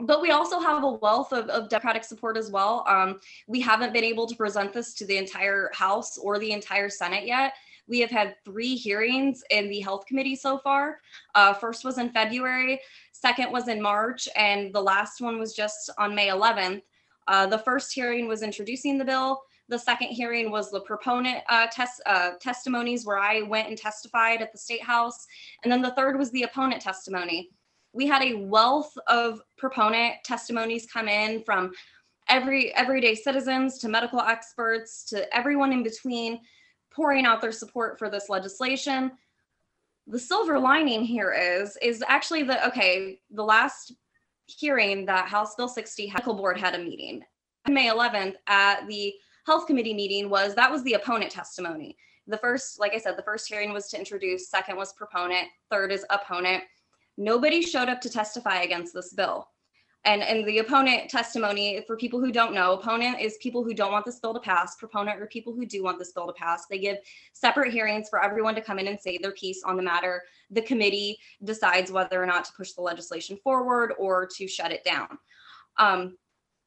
but 0.01 0.21
we 0.21 0.31
also 0.31 0.59
have 0.59 0.83
a 0.83 0.91
wealth 0.93 1.33
of, 1.33 1.49
of 1.49 1.69
Democratic 1.69 2.03
support 2.03 2.37
as 2.37 2.49
well. 2.49 2.85
Um, 2.87 3.19
we 3.47 3.59
haven't 3.59 3.93
been 3.93 4.03
able 4.03 4.27
to 4.27 4.35
present 4.35 4.71
this 4.71 4.93
to 4.95 5.05
the 5.05 5.17
entire 5.17 5.69
House 5.73 6.17
or 6.17 6.39
the 6.39 6.51
entire 6.51 6.89
Senate 6.89 7.25
yet. 7.25 7.53
We 7.89 7.99
have 8.01 8.11
had 8.11 8.35
three 8.45 8.75
hearings 8.75 9.43
in 9.49 9.67
the 9.67 9.81
health 9.81 10.05
committee 10.05 10.35
so 10.35 10.59
far. 10.59 10.99
Uh, 11.33 11.53
first 11.53 11.83
was 11.83 11.97
in 11.97 12.11
February, 12.11 12.79
second 13.11 13.51
was 13.51 13.67
in 13.67 13.81
March, 13.81 14.29
and 14.35 14.73
the 14.73 14.81
last 14.81 15.21
one 15.21 15.39
was 15.39 15.53
just 15.55 15.89
on 15.97 16.13
May 16.13 16.27
11th. 16.27 16.83
Uh, 17.27 17.47
the 17.47 17.57
first 17.57 17.91
hearing 17.91 18.27
was 18.27 18.43
introducing 18.43 18.99
the 18.99 19.05
bill. 19.05 19.41
The 19.69 19.77
second 19.77 20.09
hearing 20.09 20.51
was 20.51 20.71
the 20.71 20.81
proponent 20.81 21.43
uh, 21.49 21.67
test, 21.71 22.01
uh, 22.05 22.31
testimonies 22.39 23.05
where 23.05 23.19
I 23.19 23.41
went 23.41 23.67
and 23.67 23.77
testified 23.77 24.41
at 24.41 24.51
the 24.51 24.57
State 24.57 24.83
House. 24.83 25.25
And 25.63 25.71
then 25.71 25.81
the 25.81 25.91
third 25.91 26.17
was 26.17 26.31
the 26.31 26.43
opponent 26.43 26.81
testimony. 26.81 27.49
We 27.93 28.05
had 28.05 28.21
a 28.21 28.35
wealth 28.35 28.95
of 29.07 29.41
proponent 29.57 30.15
testimonies 30.23 30.87
come 30.91 31.07
in 31.07 31.43
from 31.43 31.71
every 32.29 32.73
everyday 32.75 33.15
citizens 33.15 33.79
to 33.79 33.89
medical 33.89 34.19
experts 34.19 35.03
to 35.05 35.35
everyone 35.35 35.73
in 35.73 35.81
between 35.81 36.39
pouring 36.99 37.25
out 37.25 37.39
their 37.39 37.53
support 37.53 37.97
for 37.97 38.09
this 38.09 38.27
legislation. 38.27 39.09
The 40.07 40.19
silver 40.19 40.59
lining 40.59 41.01
here 41.05 41.31
is 41.31 41.77
is 41.81 42.03
actually 42.05 42.43
the 42.43 42.67
okay, 42.67 43.21
the 43.31 43.43
last 43.43 43.93
hearing 44.47 45.05
that 45.05 45.29
House 45.29 45.55
Bill 45.55 45.69
60 45.69 46.07
Medical 46.07 46.33
Board 46.33 46.59
had 46.59 46.75
a 46.75 46.83
meeting. 46.83 47.21
May 47.69 47.87
11th 47.89 48.33
at 48.47 48.85
the 48.87 49.13
Health 49.45 49.65
Committee 49.65 49.93
meeting 49.93 50.29
was 50.29 50.55
that 50.55 50.69
was 50.69 50.83
the 50.83 50.95
opponent 50.95 51.31
testimony. 51.31 51.95
The 52.27 52.37
first, 52.37 52.81
like 52.81 52.93
I 52.93 52.97
said, 52.97 53.15
the 53.15 53.23
first 53.23 53.47
hearing 53.47 53.71
was 53.71 53.87
to 53.89 53.97
introduce, 53.97 54.49
second 54.49 54.75
was 54.75 54.91
proponent, 54.91 55.47
third 55.71 55.93
is 55.93 56.05
opponent. 56.09 56.63
Nobody 57.17 57.61
showed 57.61 57.87
up 57.87 58.01
to 58.01 58.09
testify 58.09 58.63
against 58.63 58.93
this 58.93 59.13
bill 59.13 59.47
and 60.05 60.21
and 60.21 60.47
the 60.47 60.59
opponent 60.59 61.09
testimony 61.09 61.83
for 61.85 61.97
people 61.97 62.19
who 62.19 62.31
don't 62.31 62.53
know 62.53 62.73
opponent 62.73 63.19
is 63.19 63.37
people 63.41 63.63
who 63.63 63.73
don't 63.73 63.91
want 63.91 64.05
this 64.05 64.19
bill 64.19 64.33
to 64.33 64.39
pass 64.39 64.75
proponent 64.77 65.21
are 65.21 65.27
people 65.27 65.53
who 65.53 65.65
do 65.65 65.83
want 65.83 65.99
this 65.99 66.11
bill 66.11 66.27
to 66.27 66.33
pass. 66.33 66.65
They 66.67 66.79
give 66.79 66.97
separate 67.33 67.73
hearings 67.73 68.07
for 68.09 68.23
everyone 68.23 68.55
to 68.55 68.61
come 68.61 68.79
in 68.79 68.87
and 68.87 68.99
say 68.99 69.17
their 69.17 69.33
piece 69.33 69.61
on 69.63 69.75
the 69.75 69.83
matter. 69.83 70.23
The 70.51 70.61
committee 70.61 71.19
decides 71.43 71.91
whether 71.91 72.21
or 72.21 72.25
not 72.25 72.45
to 72.45 72.53
push 72.53 72.71
the 72.71 72.81
legislation 72.81 73.37
forward 73.43 73.93
or 73.99 74.25
to 74.37 74.47
shut 74.47 74.71
it 74.71 74.85
down. 74.85 75.17
Um, 75.77 76.17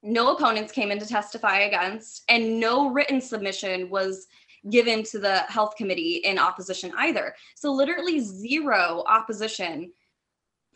no 0.03 0.35
opponents 0.35 0.73
came 0.73 0.91
in 0.91 0.99
to 0.99 1.07
testify 1.07 1.61
against 1.61 2.25
and 2.29 2.61
no 2.61 2.91
written 2.91 3.21
submission 3.21 3.89
was 3.89 4.27
given 4.69 5.03
to 5.05 5.19
the 5.19 5.39
health 5.49 5.75
committee 5.77 6.21
in 6.25 6.39
opposition 6.39 6.93
either. 6.99 7.35
So 7.57 7.73
literally 7.73 8.21
zero 8.21 9.05
opposition 9.07 9.93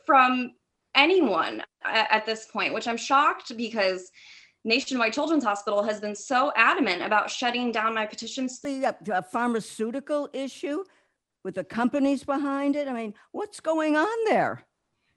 from 0.04 0.52
anyone 0.96 1.62
at, 1.84 2.08
at 2.10 2.26
this 2.26 2.46
point, 2.46 2.74
which 2.74 2.88
I'm 2.88 2.96
shocked 2.96 3.56
because 3.56 4.10
Nationwide 4.64 5.12
Children's 5.12 5.44
Hospital 5.44 5.82
has 5.84 6.00
been 6.00 6.16
so 6.16 6.52
adamant 6.56 7.02
about 7.02 7.30
shutting 7.30 7.70
down 7.70 7.94
my 7.94 8.04
petitions. 8.04 8.60
A 8.64 9.22
pharmaceutical 9.22 10.28
issue 10.32 10.82
with 11.44 11.54
the 11.54 11.62
companies 11.62 12.24
behind 12.24 12.74
it. 12.74 12.88
I 12.88 12.92
mean, 12.92 13.14
what's 13.30 13.60
going 13.60 13.96
on 13.96 14.24
there? 14.26 14.64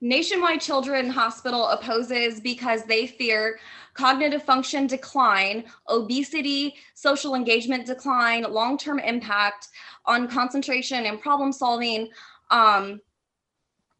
Nationwide 0.01 0.62
Children's 0.62 1.13
Hospital 1.13 1.67
opposes 1.67 2.39
because 2.39 2.83
they 2.83 3.07
fear 3.07 3.59
cognitive 3.95 4.43
function 4.43 4.88
decline, 4.88 5.65
obesity, 5.89 6.75
social 6.93 7.36
engagement 7.36 7.86
decline, 7.86 8.43
long 8.43 8.77
term 8.77 9.00
impact 9.00 9.69
on 10.05 10.27
concentration 10.27 11.05
and 11.05 11.19
problem 11.19 11.51
solving. 11.51 12.09
Um, 12.51 13.01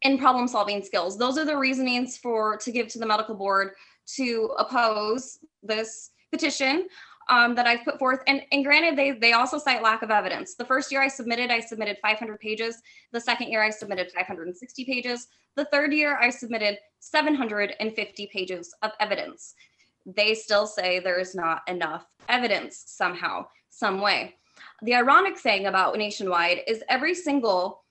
and 0.02 0.18
problem 0.18 0.48
solving 0.48 0.82
skills. 0.82 1.18
Those 1.18 1.38
are 1.38 1.44
the 1.44 1.56
reasonings 1.56 2.16
for 2.16 2.56
to 2.58 2.72
give 2.72 2.88
to 2.88 2.98
the 2.98 3.06
medical 3.06 3.34
board 3.34 3.72
to 4.16 4.50
oppose 4.58 5.38
this 5.62 6.10
petition 6.30 6.88
um, 7.28 7.54
that 7.54 7.66
I've 7.66 7.84
put 7.84 7.98
forth. 7.98 8.20
And, 8.26 8.42
and 8.50 8.64
granted, 8.64 8.98
they 8.98 9.12
they 9.12 9.32
also 9.32 9.58
cite 9.58 9.82
lack 9.82 10.02
of 10.02 10.10
evidence. 10.10 10.54
The 10.54 10.64
first 10.64 10.90
year 10.90 11.00
I 11.00 11.08
submitted, 11.08 11.50
I 11.50 11.60
submitted 11.60 11.98
500 12.02 12.40
pages. 12.40 12.76
The 13.12 13.20
second 13.20 13.48
year 13.50 13.62
I 13.62 13.70
submitted 13.70 14.10
560 14.12 14.84
pages. 14.84 15.28
The 15.56 15.64
third 15.66 15.92
year 15.92 16.18
I 16.20 16.30
submitted 16.30 16.78
750 16.98 18.30
pages 18.32 18.74
of 18.82 18.92
evidence. 19.00 19.54
They 20.06 20.34
still 20.34 20.66
say 20.66 20.98
there 20.98 21.20
is 21.20 21.34
not 21.34 21.62
enough 21.68 22.06
evidence 22.28 22.84
somehow, 22.86 23.46
some 23.68 24.00
way. 24.00 24.36
The 24.82 24.94
ironic 24.94 25.38
thing 25.38 25.66
about 25.66 25.96
Nationwide 25.96 26.62
is 26.66 26.82
every 26.88 27.14
single 27.14 27.84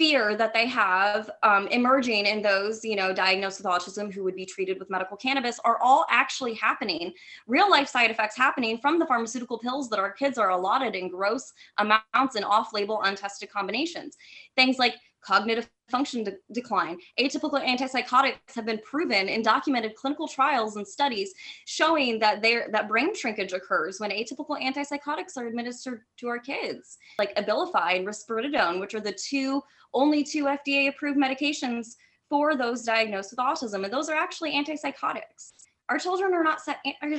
fear 0.00 0.34
that 0.34 0.54
they 0.54 0.66
have 0.66 1.30
um, 1.42 1.66
emerging 1.66 2.24
in 2.24 2.40
those 2.40 2.82
you 2.82 2.96
know 2.96 3.12
diagnosed 3.12 3.58
with 3.58 3.66
autism 3.66 4.10
who 4.10 4.24
would 4.24 4.34
be 4.34 4.46
treated 4.46 4.78
with 4.78 4.88
medical 4.88 5.14
cannabis 5.14 5.60
are 5.66 5.78
all 5.82 6.06
actually 6.08 6.54
happening. 6.54 7.12
Real 7.46 7.70
life 7.70 7.86
side 7.86 8.10
effects 8.10 8.34
happening 8.34 8.78
from 8.78 8.98
the 8.98 9.04
pharmaceutical 9.04 9.58
pills 9.58 9.90
that 9.90 9.98
our 9.98 10.10
kids 10.10 10.38
are 10.38 10.48
allotted 10.48 10.96
in 10.96 11.10
gross 11.10 11.52
amounts 11.76 12.34
and 12.34 12.46
off-label 12.46 13.02
untested 13.02 13.50
combinations. 13.50 14.16
Things 14.56 14.78
like 14.78 14.94
cognitive 15.22 15.68
function 15.90 16.24
de- 16.24 16.36
decline. 16.52 16.98
Atypical 17.18 17.64
antipsychotics 17.64 18.54
have 18.54 18.64
been 18.64 18.78
proven 18.78 19.28
in 19.28 19.42
documented 19.42 19.94
clinical 19.94 20.28
trials 20.28 20.76
and 20.76 20.86
studies 20.86 21.32
showing 21.66 22.18
that 22.20 22.42
there 22.42 22.68
that 22.72 22.88
brain 22.88 23.14
shrinkage 23.14 23.52
occurs 23.52 23.98
when 23.98 24.10
atypical 24.10 24.60
antipsychotics 24.60 25.36
are 25.36 25.46
administered 25.46 26.02
to 26.18 26.28
our 26.28 26.38
kids, 26.38 26.98
like 27.18 27.34
Abilify 27.36 27.96
and 27.96 28.06
risperidone, 28.06 28.80
which 28.80 28.94
are 28.94 29.00
the 29.00 29.12
two 29.12 29.62
only 29.92 30.22
two 30.22 30.44
FDA 30.44 30.88
approved 30.88 31.18
medications 31.18 31.96
for 32.28 32.56
those 32.56 32.84
diagnosed 32.84 33.32
with 33.32 33.40
autism, 33.40 33.84
and 33.84 33.92
those 33.92 34.08
are 34.08 34.16
actually 34.16 34.52
antipsychotics. 34.52 35.52
Our 35.88 35.98
children 35.98 36.32
are 36.32 36.44
not 36.44 36.60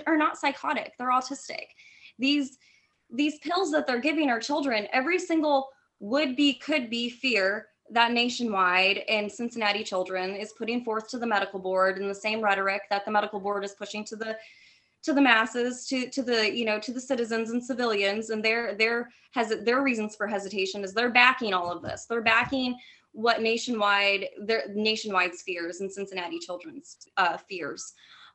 are 0.08 0.17
not 0.17 0.38
psychotic; 0.38 0.93
they're 0.98 1.12
autistic. 1.12 1.65
These 2.17 2.58
these 3.13 3.38
pills 3.39 3.72
that 3.72 3.86
they're 3.86 4.00
giving 4.00 4.29
our 4.29 4.39
children, 4.39 4.88
every 4.93 5.20
single 5.20 5.67
would 6.00 6.36
be 6.36 6.53
could 6.53 6.89
be 6.89 7.10
fear 7.10 7.67
that 7.92 8.12
nationwide 8.12 9.00
and 9.10 9.32
Cincinnati 9.32 9.84
Children 9.84 10.36
is 10.36 10.54
putting 10.54 10.84
forth 10.84 11.10
to 11.10 11.18
the 11.18 11.28
medical 11.28 11.60
board 11.60 11.98
in 11.98 12.08
the 12.08 12.16
same 12.16 12.42
rhetoric 12.42 12.84
that 12.90 13.06
the 13.06 13.12
medical 13.12 13.40
board 13.40 13.64
is 13.64 13.74
pushing 13.74 14.04
to 14.06 14.16
the 14.16 14.38
to 15.04 15.14
the 15.14 15.22
masses 15.22 15.88
to 15.88 16.10
to 16.10 16.22
the 16.22 16.56
you 16.56 16.66
know 16.66 16.80
to 16.80 16.94
the 16.94 17.02
citizens 17.02 17.52
and 17.52 17.64
civilians. 17.64 18.30
And 18.30 18.44
their 18.44 18.76
their 18.76 19.10
has 19.32 19.54
their 19.64 19.82
reasons 19.82 20.16
for 20.16 20.28
hesitation 20.28 20.84
is 20.84 20.94
they're 20.94 21.10
backing 21.10 21.54
all 21.54 21.72
of 21.72 21.82
this. 21.82 22.06
They're 22.06 22.22
backing 22.22 22.78
what 23.14 23.42
nationwide 23.42 24.30
their 24.42 24.64
nationwide 24.74 25.34
fears 25.34 25.82
and 25.82 25.92
cincinnati 25.92 26.40
children's 26.40 26.98
uh, 27.18 27.38
fears. 27.38 27.94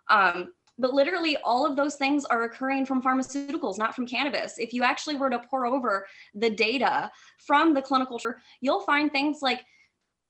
Um, 0.09 0.53
but 0.79 0.95
literally 0.95 1.37
all 1.39 1.67
of 1.67 1.77
those 1.77 1.97
things 1.97 2.25
are 2.25 2.45
occurring 2.45 2.87
from 2.87 3.03
pharmaceuticals 3.03 3.79
not 3.79 3.95
from 3.95 4.07
cannabis. 4.07 4.59
If 4.59 4.73
you 4.73 4.83
actually 4.83 5.17
were 5.17 5.31
to 5.31 5.43
pour 5.51 5.67
over 5.67 6.07
the 6.35 6.51
data 6.51 7.11
from 7.47 7.75
the 7.75 7.83
clinical 7.83 8.21
you'll 8.61 8.81
find 8.81 9.11
things 9.11 9.39
like 9.43 9.65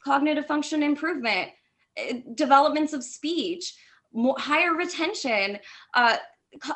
cognitive 0.05 0.47
function 0.47 0.83
improvement 0.83 1.51
eh, 1.97 2.21
developments 2.35 2.93
of 2.93 3.03
speech 3.03 3.75
more, 4.13 4.37
higher 4.39 4.75
retention 4.75 5.59
uh, 5.95 6.17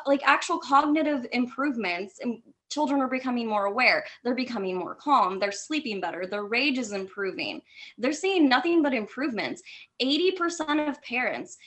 like 0.05 0.21
actual 0.25 0.59
cognitive 0.59 1.25
improvements 1.31 2.19
and 2.21 2.41
children 2.69 3.01
are 3.01 3.07
becoming 3.09 3.47
more 3.47 3.65
aware 3.65 4.05
they're 4.23 4.33
becoming 4.33 4.77
more 4.77 4.95
calm 4.95 5.39
they're 5.39 5.51
sleeping 5.51 5.99
better 5.99 6.25
their 6.25 6.45
rage 6.45 6.77
is 6.77 6.91
improving. 6.91 7.61
They're 7.97 8.13
seeing 8.13 8.47
nothing 8.47 8.81
but 8.81 8.93
improvements. 8.93 9.61
80% 10.01 10.89
of 10.89 11.01
parents 11.01 11.57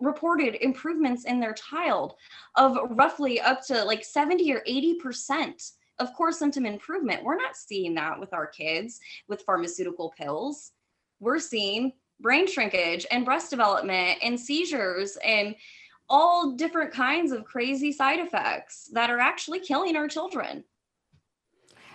reported 0.00 0.56
improvements 0.56 1.24
in 1.24 1.40
their 1.40 1.54
child 1.54 2.14
of 2.56 2.76
roughly 2.90 3.40
up 3.40 3.64
to 3.66 3.84
like 3.84 4.04
70 4.04 4.52
or 4.52 4.62
80% 4.68 5.72
of 5.98 6.12
core 6.14 6.32
symptom 6.32 6.66
improvement. 6.66 7.24
We're 7.24 7.36
not 7.36 7.56
seeing 7.56 7.94
that 7.94 8.18
with 8.18 8.32
our 8.32 8.46
kids 8.46 9.00
with 9.28 9.42
pharmaceutical 9.42 10.12
pills. 10.16 10.72
We're 11.20 11.38
seeing 11.38 11.92
brain 12.20 12.46
shrinkage 12.46 13.06
and 13.10 13.24
breast 13.24 13.50
development 13.50 14.18
and 14.22 14.38
seizures 14.38 15.16
and 15.24 15.54
all 16.08 16.52
different 16.52 16.92
kinds 16.92 17.32
of 17.32 17.44
crazy 17.44 17.92
side 17.92 18.20
effects 18.20 18.90
that 18.92 19.10
are 19.10 19.18
actually 19.18 19.60
killing 19.60 19.96
our 19.96 20.08
children. 20.08 20.64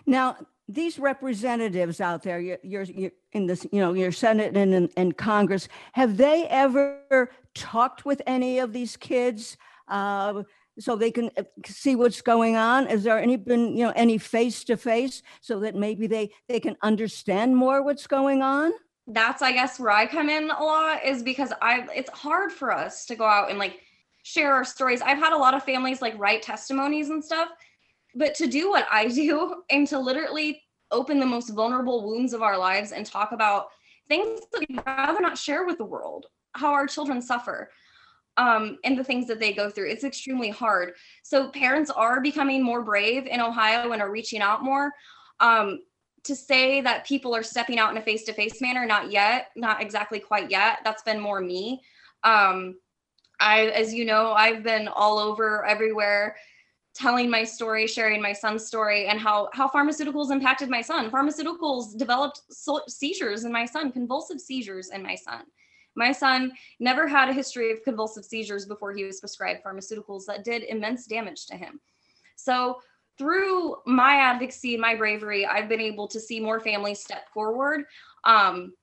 Now, 0.05 0.37
these 0.67 0.99
representatives 0.99 1.99
out 1.99 2.21
there, 2.21 2.39
you're, 2.39 2.59
you're, 2.63 2.83
you're, 2.83 3.11
in 3.33 3.47
this, 3.47 3.65
you 3.71 3.79
know, 3.79 3.93
your 3.93 4.11
Senate 4.11 4.55
and, 4.55 4.89
and 4.95 5.17
Congress, 5.17 5.67
have 5.93 6.17
they 6.17 6.47
ever 6.47 7.31
talked 7.55 8.05
with 8.05 8.21
any 8.27 8.59
of 8.59 8.71
these 8.71 8.95
kids 8.95 9.57
uh, 9.87 10.43
so 10.77 10.95
they 10.95 11.11
can 11.11 11.31
uh, 11.37 11.43
see 11.65 11.95
what's 11.95 12.21
going 12.21 12.55
on? 12.55 12.87
Is 12.87 13.03
there 13.03 13.19
any 13.19 13.35
been, 13.35 13.75
you 13.75 13.85
know, 13.85 13.93
any 13.95 14.17
face 14.17 14.63
to 14.65 14.77
face 14.77 15.23
so 15.41 15.59
that 15.59 15.75
maybe 15.75 16.07
they 16.07 16.31
they 16.47 16.59
can 16.59 16.77
understand 16.83 17.55
more 17.55 17.83
what's 17.83 18.07
going 18.07 18.41
on? 18.41 18.71
That's, 19.07 19.41
I 19.41 19.51
guess, 19.51 19.79
where 19.79 19.91
I 19.91 20.05
come 20.05 20.29
in 20.29 20.51
a 20.51 20.63
lot 20.63 21.03
is 21.03 21.23
because 21.23 21.51
I 21.61 21.87
it's 21.95 22.11
hard 22.11 22.51
for 22.51 22.71
us 22.71 23.05
to 23.07 23.15
go 23.15 23.25
out 23.25 23.49
and 23.49 23.57
like 23.57 23.79
share 24.23 24.53
our 24.53 24.65
stories. 24.65 25.01
I've 25.01 25.17
had 25.17 25.33
a 25.33 25.37
lot 25.37 25.53
of 25.53 25.63
families 25.63 26.01
like 26.01 26.17
write 26.17 26.41
testimonies 26.41 27.09
and 27.09 27.23
stuff, 27.23 27.49
but 28.15 28.35
to 28.35 28.47
do 28.47 28.69
what 28.69 28.87
I 28.91 29.07
do 29.23 29.63
and 29.69 29.87
to 29.87 29.99
literally 29.99 30.61
open 30.91 31.19
the 31.19 31.25
most 31.25 31.49
vulnerable 31.49 32.05
wounds 32.07 32.33
of 32.33 32.41
our 32.41 32.57
lives 32.57 32.91
and 32.91 33.05
talk 33.05 33.31
about 33.31 33.67
things 34.07 34.41
that 34.51 34.59
we'd 34.67 34.81
rather 34.85 35.21
not 35.21 35.37
share 35.37 35.65
with 35.65 35.77
the 35.77 35.85
world, 35.85 36.25
how 36.53 36.73
our 36.73 36.87
children 36.87 37.21
suffer. 37.21 37.69
Um, 38.37 38.77
and 38.85 38.97
the 38.97 39.03
things 39.03 39.27
that 39.27 39.41
they 39.41 39.51
go 39.51 39.69
through. 39.69 39.89
It's 39.89 40.05
extremely 40.05 40.49
hard. 40.49 40.93
So 41.23 41.49
parents 41.49 41.89
are 41.89 42.21
becoming 42.21 42.63
more 42.63 42.81
brave 42.81 43.27
in 43.27 43.41
Ohio 43.41 43.91
and 43.91 44.01
are 44.01 44.09
reaching 44.09 44.39
out 44.39 44.63
more. 44.63 44.93
Um, 45.41 45.79
to 46.23 46.35
say 46.35 46.79
that 46.81 47.05
people 47.05 47.35
are 47.35 47.43
stepping 47.43 47.79
out 47.79 47.91
in 47.91 47.97
a 47.97 48.01
face-to-face 48.01 48.61
manner, 48.61 48.85
not 48.85 49.11
yet, 49.11 49.47
not 49.57 49.81
exactly 49.81 50.19
quite 50.19 50.49
yet. 50.49 50.79
That's 50.83 51.03
been 51.03 51.19
more 51.19 51.41
me. 51.41 51.81
Um, 52.23 52.75
I, 53.39 53.67
as 53.67 53.93
you 53.93 54.05
know, 54.05 54.33
I've 54.33 54.63
been 54.63 54.87
all 54.87 55.17
over 55.17 55.65
everywhere 55.65 56.35
telling 56.95 57.29
my 57.29 57.43
story, 57.43 57.87
sharing 57.87 58.21
my 58.21 58.33
son's 58.33 58.65
story, 58.65 59.07
and 59.07 59.19
how 59.19 59.49
how 59.53 59.67
pharmaceuticals 59.67 60.31
impacted 60.31 60.69
my 60.69 60.81
son. 60.81 61.09
Pharmaceuticals 61.09 61.97
developed 61.97 62.41
seizures 62.87 63.45
in 63.45 63.51
my 63.51 63.65
son, 63.65 63.91
convulsive 63.91 64.41
seizures 64.41 64.89
in 64.89 65.01
my 65.01 65.15
son. 65.15 65.43
My 65.95 66.11
son 66.11 66.51
never 66.79 67.07
had 67.07 67.29
a 67.29 67.33
history 67.33 67.71
of 67.71 67.83
convulsive 67.83 68.25
seizures 68.25 68.65
before 68.65 68.93
he 68.93 69.03
was 69.03 69.19
prescribed 69.19 69.63
pharmaceuticals 69.63 70.25
that 70.25 70.43
did 70.43 70.63
immense 70.63 71.05
damage 71.05 71.45
to 71.47 71.55
him. 71.55 71.79
So 72.35 72.81
through 73.17 73.75
my 73.85 74.15
advocacy 74.15 74.75
and 74.75 74.81
my 74.81 74.95
bravery, 74.95 75.45
I've 75.45 75.67
been 75.67 75.81
able 75.81 76.07
to 76.07 76.19
see 76.19 76.39
more 76.39 76.59
families 76.59 77.01
step 77.01 77.27
forward. 77.33 77.85
Um, 78.23 78.73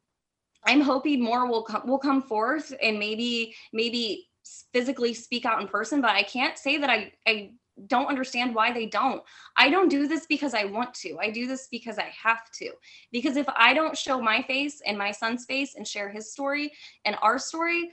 I'm 0.65 0.81
hoping 0.81 1.23
more 1.23 1.47
will 1.47 1.63
come 1.63 1.87
will 1.87 1.99
come 1.99 2.23
forth 2.23 2.75
and 2.83 2.99
maybe 2.99 3.55
maybe 3.73 4.29
physically 4.73 5.15
speak 5.15 5.45
out 5.45 5.61
in 5.61 5.69
person, 5.69 6.01
but 6.01 6.11
I 6.11 6.23
can't 6.23 6.59
say 6.59 6.79
that 6.79 6.91
I, 6.91 7.13
I 7.27 7.53
don't 7.87 8.07
understand 8.07 8.55
why 8.55 8.73
they 8.73 8.87
don't. 8.87 9.23
I 9.57 9.69
don't 9.71 9.89
do 9.89 10.09
this 10.09 10.27
because 10.27 10.55
I 10.55 10.65
want 10.65 10.95
to. 10.95 11.19
I 11.21 11.31
do 11.31 11.47
this 11.47 11.69
because 11.71 11.99
I 11.99 12.11
have 12.23 12.51
to. 12.59 12.73
Because 13.13 13.37
if 13.37 13.47
I 13.55 13.75
don't 13.75 13.97
show 13.97 14.21
my 14.21 14.43
face 14.43 14.81
and 14.87 14.97
my 14.97 15.11
son's 15.11 15.45
face 15.45 15.75
and 15.77 15.87
share 15.87 16.09
his 16.09 16.33
story 16.33 16.73
and 17.05 17.17
our 17.21 17.39
story, 17.39 17.91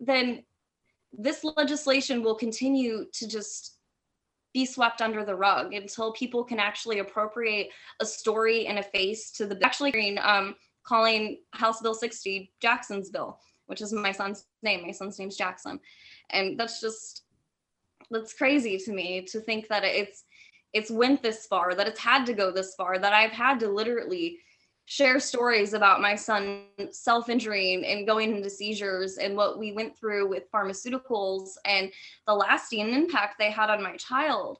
then 0.00 0.44
this 1.12 1.44
legislation 1.44 2.22
will 2.22 2.34
continue 2.34 3.06
to 3.12 3.28
just 3.28 3.78
be 4.52 4.64
swept 4.64 5.02
under 5.02 5.24
the 5.24 5.34
rug 5.34 5.74
until 5.74 6.12
people 6.12 6.44
can 6.44 6.60
actually 6.60 7.00
appropriate 7.00 7.70
a 8.00 8.06
story 8.06 8.66
and 8.66 8.78
a 8.78 8.82
face 8.82 9.32
to 9.32 9.46
the 9.46 9.58
actually 9.64 10.16
um, 10.18 10.54
calling 10.84 11.38
House 11.52 11.80
Bill 11.80 11.94
60 11.94 12.52
Jackson's 12.60 13.10
bill 13.10 13.40
which 13.66 13.80
is 13.80 13.92
my 13.92 14.12
son's 14.12 14.46
name. 14.62 14.82
My 14.82 14.92
son's 14.92 15.18
name's 15.18 15.36
Jackson. 15.36 15.80
And 16.30 16.58
that's 16.58 16.80
just 16.80 17.22
that's 18.10 18.34
crazy 18.34 18.78
to 18.78 18.92
me 18.92 19.22
to 19.22 19.40
think 19.40 19.68
that 19.68 19.84
it's 19.84 20.24
it's 20.72 20.90
went 20.90 21.22
this 21.22 21.46
far, 21.46 21.74
that 21.74 21.86
it's 21.86 22.00
had 22.00 22.26
to 22.26 22.34
go 22.34 22.50
this 22.50 22.74
far, 22.74 22.98
that 22.98 23.12
I've 23.12 23.30
had 23.30 23.60
to 23.60 23.68
literally 23.68 24.38
share 24.86 25.18
stories 25.18 25.72
about 25.72 26.02
my 26.02 26.14
son 26.14 26.64
self-injuring 26.90 27.84
and 27.86 28.06
going 28.06 28.36
into 28.36 28.50
seizures 28.50 29.16
and 29.16 29.36
what 29.36 29.58
we 29.58 29.72
went 29.72 29.96
through 29.96 30.28
with 30.28 30.50
pharmaceuticals 30.52 31.52
and 31.64 31.90
the 32.26 32.34
lasting 32.34 32.92
impact 32.92 33.36
they 33.38 33.50
had 33.50 33.70
on 33.70 33.82
my 33.82 33.96
child. 33.96 34.58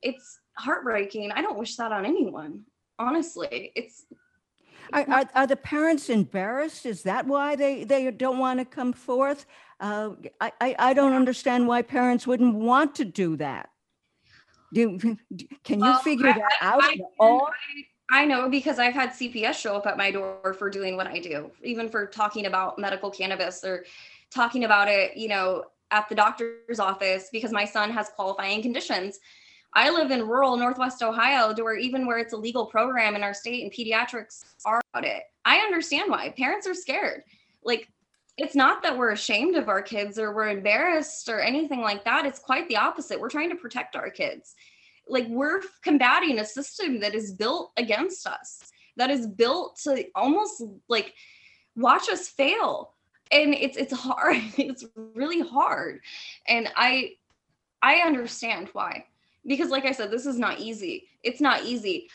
It's 0.00 0.38
heartbreaking. 0.56 1.32
I 1.32 1.42
don't 1.42 1.58
wish 1.58 1.76
that 1.76 1.92
on 1.92 2.06
anyone. 2.06 2.64
Honestly, 2.98 3.72
it's 3.74 4.06
are, 4.92 5.04
are, 5.08 5.24
are, 5.34 5.46
the 5.46 5.56
parents 5.56 6.08
embarrassed? 6.08 6.86
Is 6.86 7.02
that 7.02 7.26
why 7.26 7.56
they, 7.56 7.84
they 7.84 8.10
don't 8.10 8.38
want 8.38 8.58
to 8.58 8.64
come 8.64 8.92
forth? 8.92 9.46
Uh, 9.80 10.10
I, 10.40 10.52
I, 10.60 10.76
I, 10.78 10.94
don't 10.94 11.12
understand 11.12 11.66
why 11.66 11.82
parents 11.82 12.26
wouldn't 12.26 12.54
want 12.54 12.94
to 12.96 13.04
do 13.04 13.36
that. 13.36 13.70
Do, 14.72 14.98
can 15.64 15.80
you 15.80 15.98
figure 15.98 16.28
I, 16.28 16.32
that 16.34 16.52
out 16.60 16.84
I, 16.84 16.98
all? 17.18 17.50
I 18.10 18.24
know 18.24 18.48
because 18.48 18.78
I've 18.78 18.94
had 18.94 19.10
CPS 19.10 19.54
show 19.54 19.74
up 19.74 19.86
at 19.86 19.96
my 19.96 20.10
door 20.10 20.54
for 20.58 20.70
doing 20.70 20.96
what 20.96 21.06
I 21.06 21.18
do, 21.18 21.50
even 21.62 21.88
for 21.88 22.06
talking 22.06 22.46
about 22.46 22.78
medical 22.78 23.10
cannabis 23.10 23.64
or 23.64 23.84
talking 24.30 24.64
about 24.64 24.88
it, 24.88 25.16
you 25.16 25.28
know, 25.28 25.64
at 25.90 26.08
the 26.08 26.14
doctor's 26.14 26.78
office 26.78 27.28
because 27.32 27.52
my 27.52 27.64
son 27.64 27.90
has 27.90 28.08
qualifying 28.10 28.62
conditions 28.62 29.18
I 29.74 29.90
live 29.90 30.10
in 30.10 30.26
rural 30.26 30.56
Northwest 30.56 31.02
Ohio, 31.02 31.54
to 31.54 31.62
where 31.62 31.76
even 31.76 32.06
where 32.06 32.18
it's 32.18 32.34
a 32.34 32.36
legal 32.36 32.66
program 32.66 33.16
in 33.16 33.22
our 33.22 33.32
state 33.32 33.62
and 33.62 33.72
pediatrics 33.72 34.44
are 34.66 34.80
about 34.92 35.06
it. 35.06 35.22
I 35.44 35.58
understand 35.58 36.10
why 36.10 36.30
parents 36.30 36.66
are 36.66 36.74
scared. 36.74 37.22
Like, 37.64 37.88
it's 38.36 38.54
not 38.54 38.82
that 38.82 38.96
we're 38.96 39.12
ashamed 39.12 39.56
of 39.56 39.68
our 39.68 39.82
kids 39.82 40.18
or 40.18 40.34
we're 40.34 40.48
embarrassed 40.48 41.28
or 41.28 41.40
anything 41.40 41.80
like 41.80 42.04
that. 42.04 42.26
It's 42.26 42.38
quite 42.38 42.68
the 42.68 42.76
opposite. 42.76 43.20
We're 43.20 43.30
trying 43.30 43.50
to 43.50 43.56
protect 43.56 43.96
our 43.96 44.10
kids. 44.10 44.54
Like, 45.08 45.26
we're 45.28 45.62
combating 45.82 46.38
a 46.38 46.44
system 46.44 47.00
that 47.00 47.14
is 47.14 47.32
built 47.32 47.72
against 47.76 48.26
us, 48.26 48.62
that 48.96 49.10
is 49.10 49.26
built 49.26 49.80
to 49.84 50.04
almost 50.14 50.62
like 50.88 51.14
watch 51.76 52.08
us 52.10 52.28
fail. 52.28 52.94
And 53.30 53.54
it's 53.54 53.78
it's 53.78 53.94
hard. 53.94 54.36
It's 54.58 54.84
really 55.14 55.40
hard. 55.40 56.00
And 56.46 56.68
I 56.76 57.12
I 57.80 57.96
understand 57.96 58.68
why 58.74 59.06
because 59.46 59.70
like 59.70 59.84
i 59.84 59.92
said 59.92 60.10
this 60.10 60.26
is 60.26 60.38
not 60.38 60.60
easy. 60.60 61.08
It's 61.22 61.40
not 61.40 61.64
easy. 61.64 62.08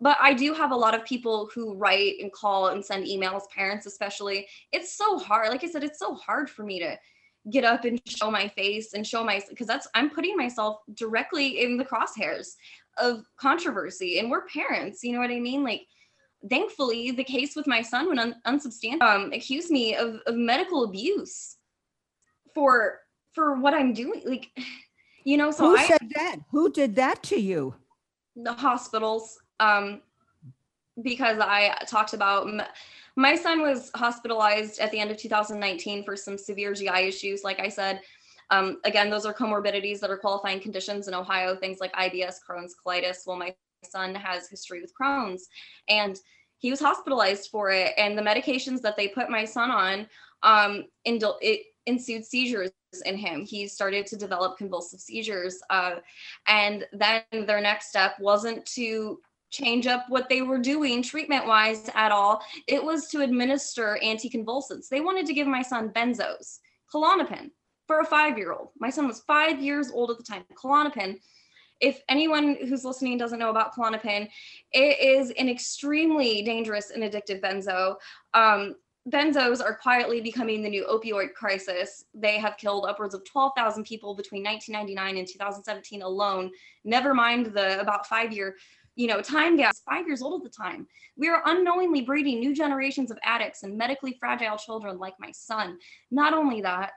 But 0.00 0.18
i 0.20 0.34
do 0.34 0.52
have 0.54 0.72
a 0.72 0.76
lot 0.76 0.94
of 0.94 1.04
people 1.04 1.50
who 1.54 1.74
write 1.74 2.14
and 2.20 2.32
call 2.32 2.68
and 2.68 2.84
send 2.84 3.06
emails 3.06 3.48
parents 3.54 3.86
especially. 3.86 4.46
It's 4.72 4.96
so 4.96 5.18
hard 5.18 5.50
like 5.50 5.64
i 5.64 5.68
said 5.68 5.84
it's 5.84 5.98
so 5.98 6.14
hard 6.14 6.50
for 6.50 6.64
me 6.64 6.78
to 6.80 6.96
get 7.50 7.64
up 7.64 7.84
and 7.84 8.00
show 8.06 8.30
my 8.30 8.46
face 8.48 8.94
and 8.94 9.04
show 9.04 9.24
my 9.24 9.42
because 9.48 9.66
that's 9.66 9.88
i'm 9.94 10.10
putting 10.10 10.36
myself 10.36 10.78
directly 10.94 11.62
in 11.64 11.76
the 11.76 11.84
crosshairs 11.84 12.54
of 12.98 13.24
controversy 13.36 14.20
and 14.20 14.30
we're 14.30 14.46
parents 14.46 15.02
you 15.02 15.12
know 15.12 15.18
what 15.18 15.30
i 15.30 15.40
mean? 15.40 15.64
Like 15.64 15.86
thankfully 16.48 17.10
the 17.12 17.24
case 17.24 17.54
with 17.54 17.66
my 17.66 17.82
son 17.82 18.08
when 18.08 18.18
un- 18.18 18.40
unsubstantiated 18.44 19.02
um, 19.02 19.32
accused 19.32 19.70
me 19.70 19.94
of, 19.94 20.20
of 20.26 20.34
medical 20.34 20.84
abuse 20.84 21.56
for 22.54 23.00
for 23.32 23.60
what 23.60 23.74
i'm 23.74 23.92
doing 23.92 24.22
like 24.24 24.48
you 25.24 25.36
know 25.36 25.50
so 25.50 25.70
who 25.70 25.76
I, 25.76 25.86
said 25.86 26.10
that? 26.14 26.36
Who 26.50 26.70
did 26.70 26.96
that 26.96 27.22
to 27.24 27.40
you? 27.40 27.74
The 28.36 28.52
hospitals 28.52 29.38
um 29.60 30.00
because 31.02 31.38
i 31.40 31.74
talked 31.86 32.12
about 32.12 32.48
my 33.16 33.34
son 33.34 33.62
was 33.62 33.90
hospitalized 33.94 34.78
at 34.78 34.90
the 34.90 34.98
end 34.98 35.10
of 35.10 35.16
2019 35.16 36.04
for 36.04 36.16
some 36.16 36.36
severe 36.36 36.74
gi 36.74 36.88
issues 36.88 37.44
like 37.44 37.60
i 37.60 37.68
said. 37.68 38.00
Um, 38.50 38.80
again 38.84 39.08
those 39.08 39.24
are 39.24 39.32
comorbidities 39.32 40.00
that 40.00 40.10
are 40.10 40.18
qualifying 40.18 40.60
conditions 40.60 41.08
in 41.08 41.14
ohio 41.14 41.56
things 41.56 41.78
like 41.80 41.92
ibs 41.94 42.36
crohn's 42.46 42.74
colitis. 42.74 43.26
Well 43.26 43.38
my 43.38 43.54
son 43.82 44.14
has 44.14 44.48
history 44.48 44.82
with 44.82 44.92
crohn's 44.94 45.48
and 45.88 46.18
he 46.58 46.70
was 46.70 46.78
hospitalized 46.78 47.50
for 47.50 47.70
it 47.70 47.92
and 47.96 48.16
the 48.16 48.22
medications 48.22 48.82
that 48.82 48.96
they 48.96 49.08
put 49.08 49.30
my 49.30 49.44
son 49.44 49.70
on 49.70 50.06
um, 50.42 50.84
it 51.04 51.66
ensued 51.86 52.24
seizures 52.24 52.70
in 53.04 53.16
him. 53.16 53.44
He 53.44 53.66
started 53.68 54.06
to 54.06 54.16
develop 54.16 54.58
convulsive 54.58 55.00
seizures. 55.00 55.60
Uh, 55.70 55.96
and 56.46 56.86
then 56.92 57.22
their 57.30 57.60
next 57.60 57.88
step 57.88 58.14
wasn't 58.20 58.64
to 58.66 59.18
change 59.50 59.86
up 59.86 60.06
what 60.08 60.28
they 60.28 60.42
were 60.42 60.58
doing 60.58 61.02
treatment 61.02 61.46
wise 61.46 61.88
at 61.94 62.10
all, 62.10 62.42
it 62.66 62.82
was 62.82 63.08
to 63.08 63.20
administer 63.20 63.98
anticonvulsants. 64.02 64.88
They 64.88 65.00
wanted 65.00 65.26
to 65.26 65.34
give 65.34 65.46
my 65.46 65.62
son 65.62 65.90
benzos, 65.90 66.58
Klonopin 66.92 67.50
for 67.86 68.00
a 68.00 68.04
five 68.04 68.38
year 68.38 68.52
old. 68.52 68.70
My 68.78 68.90
son 68.90 69.06
was 69.06 69.20
five 69.26 69.60
years 69.60 69.90
old 69.90 70.10
at 70.10 70.16
the 70.16 70.24
time. 70.24 70.44
Klonopin. 70.54 71.18
If 71.80 72.00
anyone 72.08 72.56
who's 72.68 72.84
listening 72.84 73.18
doesn't 73.18 73.40
know 73.40 73.50
about 73.50 73.74
Klonopin, 73.74 74.28
it 74.72 75.00
is 75.00 75.30
an 75.32 75.48
extremely 75.48 76.42
dangerous 76.42 76.90
and 76.90 77.02
addictive 77.02 77.40
benzo. 77.40 77.96
Um, 78.34 78.76
benzos 79.10 79.62
are 79.62 79.74
quietly 79.74 80.20
becoming 80.20 80.62
the 80.62 80.68
new 80.68 80.84
opioid 80.84 81.34
crisis. 81.34 82.04
They 82.14 82.38
have 82.38 82.56
killed 82.56 82.86
upwards 82.86 83.14
of 83.14 83.24
12,000 83.24 83.84
people 83.84 84.14
between 84.14 84.44
1999 84.44 85.18
and 85.18 85.28
2017 85.28 86.02
alone. 86.02 86.50
Never 86.84 87.14
mind 87.14 87.46
the 87.46 87.80
about 87.80 88.06
five 88.06 88.32
year 88.32 88.56
you 88.94 89.06
know, 89.06 89.22
time 89.22 89.56
gas, 89.56 89.80
five 89.88 90.06
years 90.06 90.22
old 90.22 90.42
at 90.42 90.44
the 90.44 90.54
time. 90.54 90.86
We 91.16 91.28
are 91.28 91.42
unknowingly 91.46 92.02
breeding 92.02 92.40
new 92.40 92.54
generations 92.54 93.10
of 93.10 93.18
addicts 93.24 93.62
and 93.62 93.76
medically 93.76 94.16
fragile 94.20 94.58
children 94.58 94.98
like 94.98 95.14
my 95.18 95.32
son. 95.32 95.78
Not 96.10 96.34
only 96.34 96.60
that, 96.62 96.92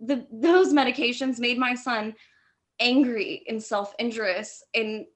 the 0.00 0.26
those 0.32 0.72
medications 0.72 1.38
made 1.38 1.58
my 1.58 1.74
son 1.74 2.14
angry 2.80 3.42
and 3.48 3.62
self-injurious 3.62 4.62
and 4.74 5.06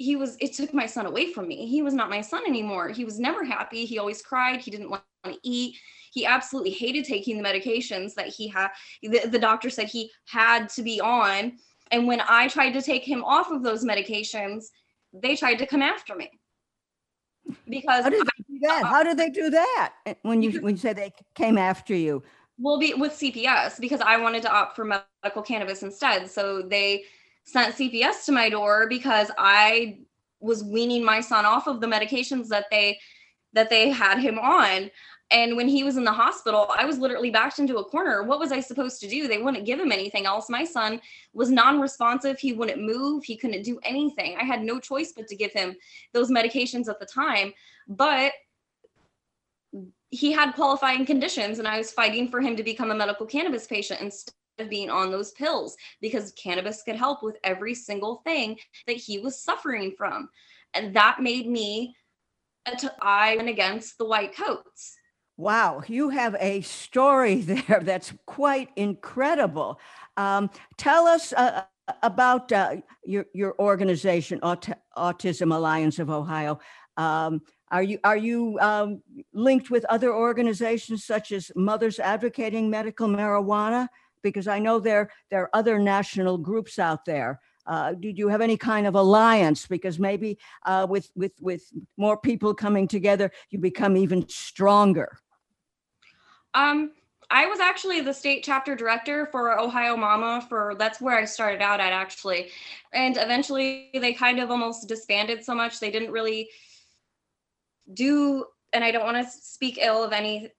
he 0.00 0.16
was 0.16 0.36
it 0.40 0.54
took 0.54 0.72
my 0.72 0.86
son 0.86 1.04
away 1.04 1.30
from 1.30 1.46
me 1.46 1.66
he 1.66 1.82
was 1.82 1.92
not 1.92 2.08
my 2.08 2.22
son 2.22 2.42
anymore 2.46 2.88
he 2.88 3.04
was 3.04 3.20
never 3.20 3.44
happy 3.44 3.84
he 3.84 3.98
always 3.98 4.22
cried 4.22 4.58
he 4.58 4.70
didn't 4.70 4.88
want 4.88 5.02
to 5.24 5.36
eat 5.42 5.76
he 6.10 6.24
absolutely 6.24 6.70
hated 6.70 7.04
taking 7.04 7.36
the 7.36 7.46
medications 7.46 8.14
that 8.14 8.26
he 8.26 8.48
had 8.48 8.68
the, 9.02 9.20
the 9.26 9.38
doctor 9.38 9.68
said 9.68 9.86
he 9.86 10.10
had 10.26 10.70
to 10.70 10.82
be 10.82 11.00
on 11.02 11.52
and 11.90 12.06
when 12.06 12.22
i 12.28 12.48
tried 12.48 12.72
to 12.72 12.80
take 12.80 13.04
him 13.04 13.22
off 13.24 13.50
of 13.50 13.62
those 13.62 13.84
medications 13.84 14.64
they 15.12 15.36
tried 15.36 15.56
to 15.56 15.66
come 15.66 15.82
after 15.82 16.16
me 16.16 16.30
because 17.68 18.04
How 18.04 18.10
did 18.10 18.26
they 18.26 18.44
do 18.48 18.58
that? 18.62 18.84
How 18.84 19.02
did 19.02 19.16
they 19.16 19.30
do 19.30 19.50
that? 19.50 19.94
When 20.22 20.42
you, 20.42 20.60
when 20.60 20.74
you 20.74 20.80
say 20.80 20.92
they 20.92 21.12
came 21.34 21.58
after 21.58 21.94
you? 21.94 22.22
well 22.60 22.78
be 22.78 22.94
with 22.94 23.12
CPS 23.12 23.80
because 23.80 24.00
I 24.00 24.18
wanted 24.18 24.42
to 24.42 24.52
opt 24.52 24.76
for 24.76 24.84
medical 24.84 25.42
cannabis 25.42 25.82
instead. 25.82 26.30
So 26.30 26.62
they 26.62 27.04
sent 27.44 27.74
CPS 27.74 28.24
to 28.26 28.32
my 28.32 28.48
door 28.48 28.86
because 28.88 29.30
I 29.38 29.98
was 30.40 30.64
weaning 30.64 31.04
my 31.04 31.20
son 31.20 31.44
off 31.44 31.66
of 31.66 31.80
the 31.80 31.86
medications 31.86 32.48
that 32.48 32.66
they 32.70 32.98
that 33.52 33.70
they 33.70 33.90
had 33.90 34.18
him 34.18 34.38
on. 34.38 34.90
And 35.32 35.56
when 35.56 35.68
he 35.68 35.84
was 35.84 35.96
in 35.96 36.04
the 36.04 36.12
hospital, 36.12 36.72
I 36.76 36.84
was 36.84 36.98
literally 36.98 37.30
backed 37.30 37.60
into 37.60 37.78
a 37.78 37.84
corner. 37.84 38.24
What 38.24 38.40
was 38.40 38.50
I 38.50 38.58
supposed 38.60 39.00
to 39.00 39.08
do? 39.08 39.28
They 39.28 39.38
wouldn't 39.38 39.66
give 39.66 39.78
him 39.78 39.92
anything 39.92 40.26
else. 40.26 40.48
My 40.48 40.64
son 40.64 41.00
was 41.32 41.50
non-responsive. 41.50 42.38
He 42.38 42.52
wouldn't 42.52 42.82
move. 42.82 43.24
He 43.24 43.36
couldn't 43.36 43.62
do 43.62 43.78
anything. 43.84 44.36
I 44.40 44.44
had 44.44 44.62
no 44.62 44.80
choice 44.80 45.12
but 45.14 45.28
to 45.28 45.36
give 45.36 45.52
him 45.52 45.76
those 46.12 46.30
medications 46.30 46.88
at 46.88 46.98
the 46.98 47.06
time. 47.06 47.52
But 47.88 48.32
he 50.10 50.32
had 50.32 50.54
qualifying 50.54 51.06
conditions 51.06 51.60
and 51.60 51.68
I 51.68 51.78
was 51.78 51.92
fighting 51.92 52.28
for 52.28 52.40
him 52.40 52.56
to 52.56 52.64
become 52.64 52.90
a 52.90 52.94
medical 52.94 53.26
cannabis 53.26 53.68
patient 53.68 54.00
instead 54.00 54.34
of 54.60 54.70
being 54.70 54.90
on 54.90 55.10
those 55.10 55.32
pills 55.32 55.76
because 56.00 56.32
cannabis 56.32 56.82
could 56.82 56.96
help 56.96 57.22
with 57.22 57.36
every 57.44 57.74
single 57.74 58.22
thing 58.24 58.56
that 58.86 58.96
he 58.96 59.18
was 59.18 59.42
suffering 59.42 59.94
from. 59.96 60.28
And 60.74 60.94
that 60.94 61.20
made 61.20 61.48
me 61.48 61.94
I 63.00 63.36
went 63.36 63.48
against 63.48 63.98
the 63.98 64.04
white 64.04 64.36
coats. 64.36 64.96
Wow, 65.36 65.82
you 65.86 66.10
have 66.10 66.36
a 66.38 66.60
story 66.60 67.36
there 67.40 67.80
that's 67.82 68.12
quite 68.26 68.68
incredible. 68.76 69.80
Um, 70.16 70.50
tell 70.76 71.06
us 71.06 71.32
uh, 71.32 71.62
about 72.02 72.52
uh, 72.52 72.76
your 73.04 73.26
your 73.32 73.54
organization, 73.58 74.40
Aut- 74.42 74.78
Autism 74.96 75.54
Alliance 75.54 75.98
of 75.98 76.10
Ohio. 76.10 76.60
Um, 76.96 77.40
are 77.70 77.82
you 77.82 77.98
are 78.04 78.16
you 78.16 78.58
um, 78.60 79.02
linked 79.32 79.70
with 79.70 79.84
other 79.86 80.12
organizations 80.12 81.04
such 81.04 81.32
as 81.32 81.50
Mothers 81.56 81.98
Advocating 81.98 82.68
Medical 82.68 83.08
Marijuana? 83.08 83.88
Because 84.22 84.48
I 84.48 84.58
know 84.58 84.78
there 84.78 85.10
there 85.30 85.42
are 85.42 85.50
other 85.52 85.78
national 85.78 86.38
groups 86.38 86.78
out 86.78 87.04
there. 87.04 87.40
Uh, 87.66 87.92
did 87.92 88.18
you 88.18 88.28
have 88.28 88.40
any 88.40 88.56
kind 88.56 88.86
of 88.86 88.94
alliance? 88.94 89.66
Because 89.66 89.98
maybe 89.98 90.38
uh, 90.66 90.86
with 90.88 91.10
with 91.14 91.32
with 91.40 91.62
more 91.96 92.16
people 92.16 92.54
coming 92.54 92.88
together, 92.88 93.30
you 93.50 93.58
become 93.58 93.96
even 93.96 94.28
stronger. 94.28 95.18
Um, 96.54 96.92
I 97.30 97.46
was 97.46 97.60
actually 97.60 98.00
the 98.00 98.12
state 98.12 98.42
chapter 98.42 98.74
director 98.74 99.26
for 99.26 99.58
Ohio 99.58 99.96
Mama 99.96 100.44
for 100.48 100.74
that's 100.78 101.00
where 101.00 101.16
I 101.16 101.24
started 101.24 101.62
out 101.62 101.78
at 101.78 101.92
actually. 101.92 102.50
And 102.92 103.16
eventually 103.16 103.90
they 103.94 104.12
kind 104.12 104.40
of 104.40 104.50
almost 104.50 104.88
disbanded 104.88 105.44
so 105.44 105.54
much 105.54 105.78
they 105.78 105.92
didn't 105.92 106.10
really 106.10 106.50
do 107.94 108.44
and 108.72 108.82
I 108.84 108.90
don't 108.90 109.04
want 109.04 109.24
to 109.24 109.30
speak 109.30 109.78
ill 109.80 110.02
of 110.02 110.12
anyone 110.12 110.52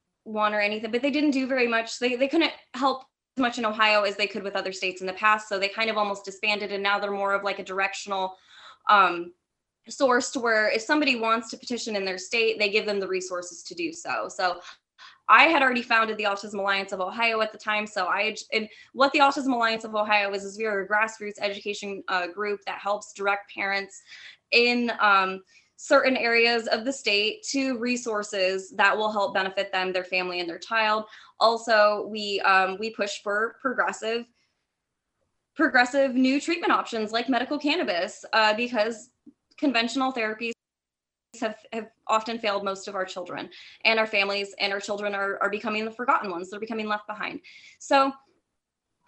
or 0.54 0.60
anything, 0.60 0.92
but 0.92 1.02
they 1.02 1.12
didn't 1.12 1.32
do 1.32 1.48
very 1.48 1.68
much. 1.68 2.00
They 2.00 2.16
they 2.16 2.28
couldn't 2.28 2.54
help 2.74 3.04
much 3.38 3.58
in 3.58 3.66
Ohio 3.66 4.04
as 4.04 4.16
they 4.16 4.28
could 4.28 4.44
with 4.44 4.56
other 4.56 4.72
states 4.74 5.02
in 5.02 5.08
the 5.08 5.14
past. 5.14 5.48
So 5.48 5.58
they 5.58 5.70
kind 5.70 5.90
of 5.90 5.98
almost 5.98 6.26
disbanded 6.26 6.72
and 6.72 6.84
now 6.84 7.00
they're 7.00 7.12
more 7.12 7.34
of 7.34 7.44
like 7.44 7.60
a 7.60 7.64
directional 7.64 8.36
um 8.90 9.34
source 9.90 10.30
to 10.32 10.40
where 10.40 10.70
if 10.70 10.82
somebody 10.82 11.16
wants 11.16 11.50
to 11.50 11.58
petition 11.58 11.96
in 11.96 12.06
their 12.06 12.18
state, 12.18 12.60
they 12.60 12.70
give 12.70 12.86
them 12.86 13.00
the 13.00 13.08
resources 13.08 13.64
to 13.64 13.76
do 13.76 13.92
so. 13.92 14.28
So 14.30 14.60
I 15.28 15.44
had 15.44 15.62
already 15.62 15.82
founded 15.82 16.18
the 16.18 16.26
Autism 16.26 16.56
Alliance 16.56 16.92
of 16.92 17.00
Ohio 17.00 17.42
at 17.42 17.52
the 17.52 17.58
time. 17.58 17.88
So 17.88 18.08
I, 18.08 18.36
and 18.52 18.68
what 18.94 19.12
the 19.14 19.20
Autism 19.20 19.54
Alliance 19.54 19.84
of 19.84 19.96
Ohio 19.96 20.34
is, 20.34 20.44
is 20.44 20.58
we 20.58 20.66
are 20.66 20.82
a 20.82 20.88
grassroots 20.88 21.40
education 21.40 22.04
uh, 22.10 22.28
group 22.28 22.60
that 22.66 22.80
helps 22.80 23.14
direct 23.14 23.54
parents 23.54 24.02
in 24.52 24.92
um, 25.00 25.42
certain 25.78 26.18
areas 26.18 26.68
of 26.68 26.86
the 26.86 26.94
state 26.94 27.44
to 27.44 27.78
resources 27.80 28.72
that 28.72 28.96
will 28.96 29.12
help 29.12 29.34
benefit 29.34 29.72
them, 29.72 29.92
their 29.92 30.04
family, 30.04 30.40
and 30.40 30.50
their 30.50 30.60
child. 30.60 31.06
Also, 31.42 32.08
we 32.10 32.40
um, 32.42 32.78
we 32.80 32.92
push 32.92 33.22
for 33.22 33.56
progressive 33.62 34.26
progressive 35.56 36.16
new 36.16 36.40
treatment 36.40 36.72
options 36.72 37.12
like 37.12 37.28
medical 37.28 37.60
cannabis 37.60 38.24
uh, 38.32 38.54
because 38.54 39.10
conventional 39.58 40.14
therapies 40.14 40.54
have, 41.42 41.58
have 41.74 41.90
often 42.08 42.40
failed 42.40 42.64
most 42.64 42.88
of 42.88 42.96
our 42.96 43.06
children 43.06 43.50
and 43.86 44.00
our 44.00 44.08
families 44.08 44.56
and 44.60 44.72
our 44.72 44.80
children 44.80 45.14
are, 45.14 45.38
are 45.42 45.50
becoming 45.50 45.84
the 45.84 45.92
forgotten 45.92 46.32
ones. 46.32 46.50
They're 46.50 46.60
becoming 46.60 46.88
left 46.88 47.08
behind. 47.08 47.42
So 47.80 48.14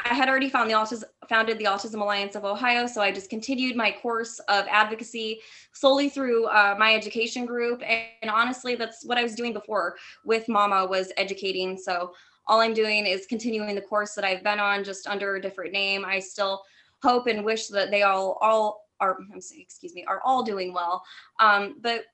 i 0.05 0.13
had 0.13 0.29
already 0.29 0.49
found 0.49 0.69
the 0.69 0.73
autism 0.73 1.03
founded 1.29 1.57
the 1.57 1.65
autism 1.65 2.01
alliance 2.01 2.35
of 2.35 2.45
ohio 2.45 2.85
so 2.85 3.01
i 3.01 3.11
just 3.11 3.29
continued 3.29 3.75
my 3.75 3.91
course 4.01 4.39
of 4.49 4.65
advocacy 4.69 5.39
solely 5.73 6.09
through 6.09 6.45
uh, 6.47 6.75
my 6.77 6.93
education 6.93 7.45
group 7.45 7.81
and, 7.85 8.03
and 8.21 8.31
honestly 8.31 8.75
that's 8.75 9.05
what 9.05 9.17
i 9.17 9.23
was 9.23 9.35
doing 9.35 9.53
before 9.53 9.95
with 10.25 10.47
mama 10.49 10.85
was 10.85 11.11
educating 11.17 11.77
so 11.77 12.13
all 12.47 12.59
i'm 12.59 12.73
doing 12.73 13.05
is 13.05 13.25
continuing 13.25 13.75
the 13.75 13.81
course 13.81 14.13
that 14.15 14.25
i've 14.25 14.43
been 14.43 14.59
on 14.59 14.83
just 14.83 15.07
under 15.07 15.35
a 15.35 15.41
different 15.41 15.71
name. 15.71 16.03
I 16.05 16.19
still 16.19 16.63
hope 17.01 17.27
and 17.27 17.43
wish 17.43 17.67
that 17.67 17.91
they 17.91 18.03
all 18.03 18.37
all 18.41 18.87
are 18.99 19.17
I'm 19.19 19.39
excuse 19.57 19.93
me 19.93 20.05
are 20.07 20.21
all 20.23 20.43
doing 20.43 20.73
well 20.73 21.03
um, 21.39 21.75
but 21.81 22.05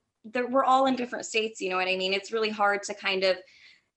we're 0.50 0.66
all 0.66 0.88
in 0.88 0.96
different 0.96 1.26
states 1.26 1.62
you 1.62 1.70
know 1.70 1.78
what 1.78 1.88
i 1.88 1.96
mean? 1.96 2.14
It's 2.14 2.32
really 2.32 2.50
hard 2.50 2.84
to 2.84 2.94
kind 2.94 3.24
of 3.24 3.38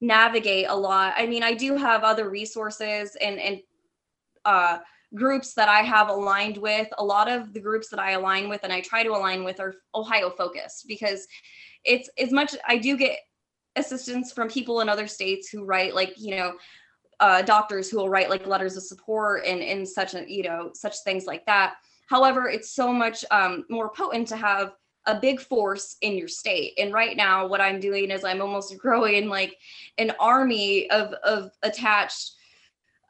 navigate 0.00 0.66
a 0.68 0.76
lot. 0.76 1.14
I 1.16 1.26
mean 1.26 1.42
i 1.42 1.54
do 1.54 1.76
have 1.76 2.04
other 2.04 2.28
resources 2.28 3.16
and 3.20 3.38
and 3.38 3.60
uh, 4.44 4.78
groups 5.14 5.54
that 5.54 5.68
i 5.68 5.80
have 5.80 6.08
aligned 6.08 6.56
with 6.56 6.88
a 6.98 7.04
lot 7.04 7.30
of 7.30 7.52
the 7.52 7.60
groups 7.60 7.88
that 7.88 8.00
i 8.00 8.12
align 8.12 8.48
with 8.48 8.60
and 8.62 8.72
i 8.72 8.80
try 8.80 9.02
to 9.02 9.10
align 9.10 9.44
with 9.44 9.60
are 9.60 9.74
ohio 9.94 10.30
focused 10.30 10.86
because 10.88 11.26
it's 11.84 12.08
as 12.18 12.32
much 12.32 12.54
i 12.66 12.76
do 12.76 12.96
get 12.96 13.18
assistance 13.76 14.32
from 14.32 14.48
people 14.48 14.80
in 14.80 14.88
other 14.88 15.06
states 15.06 15.48
who 15.48 15.64
write 15.64 15.94
like 15.94 16.14
you 16.16 16.36
know 16.36 16.52
uh, 17.20 17.40
doctors 17.40 17.88
who 17.88 17.98
will 17.98 18.08
write 18.08 18.30
like 18.30 18.46
letters 18.46 18.76
of 18.76 18.82
support 18.82 19.44
and 19.46 19.62
and 19.62 19.88
such 19.88 20.14
a 20.14 20.24
you 20.28 20.42
know 20.42 20.70
such 20.74 20.96
things 21.04 21.24
like 21.24 21.44
that 21.46 21.74
however 22.08 22.48
it's 22.48 22.74
so 22.74 22.92
much 22.92 23.24
um, 23.30 23.64
more 23.68 23.90
potent 23.90 24.26
to 24.26 24.36
have 24.36 24.72
a 25.06 25.18
big 25.18 25.40
force 25.40 25.96
in 26.00 26.16
your 26.16 26.28
state. 26.28 26.74
And 26.78 26.92
right 26.92 27.16
now, 27.16 27.46
what 27.46 27.60
I'm 27.60 27.80
doing 27.80 28.10
is 28.10 28.24
I'm 28.24 28.40
almost 28.40 28.76
growing 28.78 29.28
like 29.28 29.56
an 29.98 30.12
army 30.20 30.90
of 30.90 31.12
of 31.24 31.50
attached 31.62 32.32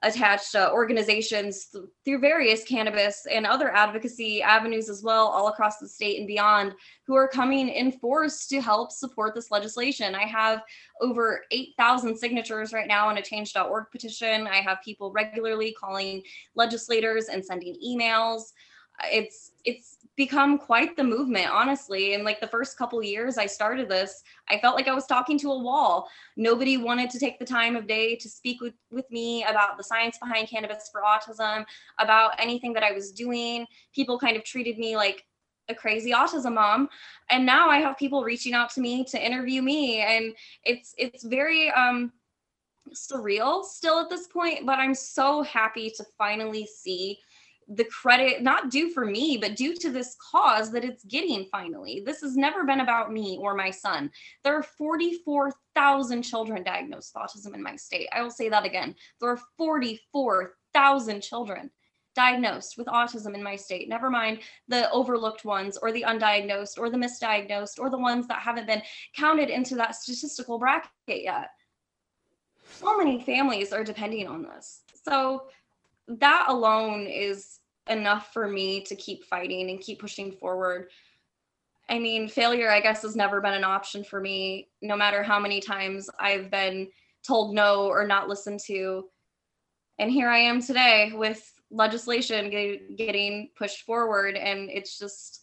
attached 0.02 0.54
uh, 0.54 0.70
organizations 0.72 1.66
th- 1.66 1.84
through 2.04 2.18
various 2.18 2.64
cannabis 2.64 3.26
and 3.30 3.46
other 3.46 3.74
advocacy 3.74 4.42
avenues 4.42 4.88
as 4.88 5.02
well 5.02 5.26
all 5.26 5.48
across 5.48 5.78
the 5.78 5.88
state 5.88 6.18
and 6.18 6.26
beyond 6.26 6.74
who 7.06 7.14
are 7.14 7.28
coming 7.28 7.68
in 7.68 7.92
force 7.92 8.46
to 8.46 8.60
help 8.60 8.90
support 8.90 9.34
this 9.34 9.50
legislation. 9.50 10.14
I 10.14 10.24
have 10.24 10.62
over 11.00 11.44
8000 11.50 12.16
signatures 12.16 12.72
right 12.72 12.88
now 12.88 13.08
on 13.08 13.18
a 13.18 13.22
change.org 13.22 13.86
petition. 13.90 14.46
I 14.46 14.56
have 14.56 14.78
people 14.84 15.12
regularly 15.12 15.74
calling 15.78 16.22
legislators 16.54 17.26
and 17.26 17.44
sending 17.44 17.76
emails 17.84 18.52
it's 19.04 19.52
it's 19.64 19.98
become 20.16 20.58
quite 20.58 20.96
the 20.96 21.04
movement 21.04 21.48
honestly. 21.50 22.14
In 22.14 22.24
like 22.24 22.40
the 22.40 22.46
first 22.46 22.76
couple 22.76 23.02
years 23.02 23.38
i 23.38 23.46
started 23.46 23.88
this 23.88 24.22
i 24.48 24.58
felt 24.58 24.76
like 24.76 24.88
i 24.88 24.94
was 24.94 25.06
talking 25.06 25.38
to 25.38 25.50
a 25.50 25.58
wall. 25.58 26.08
Nobody 26.36 26.76
wanted 26.76 27.10
to 27.10 27.18
take 27.18 27.38
the 27.38 27.44
time 27.44 27.76
of 27.76 27.86
day 27.86 28.16
to 28.16 28.28
speak 28.28 28.60
with, 28.60 28.74
with 28.90 29.10
me 29.10 29.44
about 29.44 29.76
the 29.76 29.84
science 29.84 30.18
behind 30.18 30.48
cannabis 30.48 30.90
for 30.92 31.02
autism 31.02 31.64
about 31.98 32.32
anything 32.38 32.72
that 32.74 32.82
i 32.82 32.92
was 32.92 33.12
doing. 33.12 33.66
People 33.94 34.18
kind 34.18 34.36
of 34.36 34.44
treated 34.44 34.78
me 34.78 34.96
like 34.96 35.24
a 35.68 35.74
crazy 35.74 36.12
autism 36.12 36.54
mom. 36.54 36.88
And 37.30 37.46
now 37.46 37.68
i 37.68 37.78
have 37.78 37.96
people 37.96 38.22
reaching 38.22 38.52
out 38.52 38.70
to 38.70 38.80
me 38.80 39.04
to 39.04 39.24
interview 39.24 39.62
me. 39.62 40.00
And 40.00 40.34
it's 40.64 40.94
it's 40.98 41.24
very 41.24 41.70
um 41.70 42.12
surreal 42.94 43.64
still 43.64 44.00
at 44.00 44.10
this 44.10 44.26
point, 44.26 44.66
but 44.66 44.78
I'm 44.78 44.94
so 44.94 45.42
happy 45.42 45.90
to 45.96 46.04
finally 46.18 46.66
see 46.66 47.18
the 47.74 47.84
credit 47.84 48.42
not 48.42 48.70
due 48.70 48.90
for 48.90 49.04
me 49.04 49.38
but 49.38 49.56
due 49.56 49.74
to 49.74 49.90
this 49.90 50.16
cause 50.30 50.70
that 50.72 50.84
it's 50.84 51.04
getting 51.04 51.46
finally. 51.50 52.02
This 52.04 52.20
has 52.20 52.36
never 52.36 52.64
been 52.64 52.80
about 52.80 53.12
me 53.12 53.38
or 53.40 53.54
my 53.54 53.70
son. 53.70 54.10
There 54.44 54.56
are 54.56 54.62
44,000 54.62 56.22
children 56.22 56.62
diagnosed 56.62 57.12
with 57.14 57.22
autism 57.22 57.54
in 57.54 57.62
my 57.62 57.76
state. 57.76 58.08
I 58.12 58.22
will 58.22 58.30
say 58.30 58.48
that 58.48 58.64
again. 58.64 58.94
There 59.20 59.30
are 59.30 59.40
44,000 59.56 61.22
children 61.22 61.70
diagnosed 62.14 62.76
with 62.76 62.88
autism 62.88 63.34
in 63.34 63.42
my 63.42 63.56
state. 63.56 63.88
Never 63.88 64.10
mind 64.10 64.40
the 64.68 64.90
overlooked 64.90 65.44
ones 65.44 65.78
or 65.78 65.92
the 65.92 66.04
undiagnosed 66.06 66.78
or 66.78 66.90
the 66.90 66.98
misdiagnosed 66.98 67.78
or 67.78 67.88
the 67.88 67.98
ones 67.98 68.26
that 68.28 68.40
haven't 68.40 68.66
been 68.66 68.82
counted 69.16 69.48
into 69.48 69.74
that 69.76 69.94
statistical 69.94 70.58
bracket 70.58 70.90
yet. 71.06 71.48
So 72.72 72.98
many 72.98 73.22
families 73.22 73.72
are 73.72 73.84
depending 73.84 74.26
on 74.26 74.42
this. 74.42 74.82
So 75.04 75.44
that 76.08 76.46
alone 76.48 77.06
is 77.06 77.60
enough 77.88 78.32
for 78.32 78.46
me 78.48 78.82
to 78.82 78.96
keep 78.96 79.24
fighting 79.24 79.70
and 79.70 79.80
keep 79.80 80.00
pushing 80.00 80.32
forward. 80.32 80.88
I 81.88 81.98
mean, 81.98 82.28
failure, 82.28 82.70
I 82.70 82.80
guess, 82.80 83.02
has 83.02 83.16
never 83.16 83.40
been 83.40 83.54
an 83.54 83.64
option 83.64 84.04
for 84.04 84.20
me, 84.20 84.68
no 84.80 84.96
matter 84.96 85.22
how 85.22 85.38
many 85.38 85.60
times 85.60 86.08
I've 86.18 86.50
been 86.50 86.88
told 87.26 87.54
no 87.54 87.86
or 87.86 88.06
not 88.06 88.28
listened 88.28 88.60
to. 88.66 89.08
And 89.98 90.10
here 90.10 90.28
I 90.28 90.38
am 90.38 90.62
today 90.62 91.12
with 91.14 91.52
legislation 91.70 92.50
getting 92.96 93.50
pushed 93.56 93.82
forward. 93.82 94.36
And 94.36 94.70
it's 94.70 94.98
just, 94.98 95.40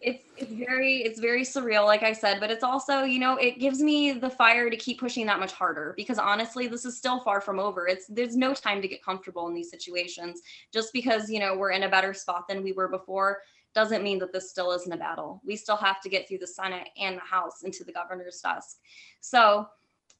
it's 0.00 0.24
it's 0.36 0.52
very 0.52 0.98
it's 0.98 1.18
very 1.18 1.42
surreal 1.42 1.84
like 1.84 2.04
i 2.04 2.12
said 2.12 2.38
but 2.38 2.52
it's 2.52 2.62
also 2.62 3.02
you 3.02 3.18
know 3.18 3.36
it 3.36 3.58
gives 3.58 3.80
me 3.80 4.12
the 4.12 4.30
fire 4.30 4.70
to 4.70 4.76
keep 4.76 5.00
pushing 5.00 5.26
that 5.26 5.40
much 5.40 5.50
harder 5.50 5.92
because 5.96 6.18
honestly 6.18 6.68
this 6.68 6.84
is 6.84 6.96
still 6.96 7.20
far 7.20 7.40
from 7.40 7.58
over. 7.58 7.86
It's 7.86 8.06
there's 8.06 8.36
no 8.36 8.54
time 8.54 8.82
to 8.82 8.88
get 8.88 9.02
comfortable 9.02 9.48
in 9.48 9.54
these 9.54 9.70
situations. 9.70 10.42
Just 10.72 10.92
because 10.92 11.30
you 11.30 11.40
know 11.40 11.56
we're 11.56 11.72
in 11.72 11.84
a 11.84 11.88
better 11.88 12.14
spot 12.14 12.46
than 12.48 12.62
we 12.62 12.72
were 12.72 12.88
before 12.88 13.38
doesn't 13.74 14.02
mean 14.02 14.18
that 14.18 14.32
this 14.32 14.50
still 14.50 14.72
isn't 14.72 14.92
a 14.92 14.96
battle. 14.96 15.40
We 15.44 15.56
still 15.56 15.76
have 15.76 16.00
to 16.02 16.08
get 16.08 16.26
through 16.26 16.38
the 16.38 16.46
senate 16.46 16.88
and 16.98 17.16
the 17.16 17.20
house 17.22 17.62
into 17.62 17.84
the 17.84 17.92
governor's 17.92 18.40
desk. 18.40 18.78
So 19.20 19.68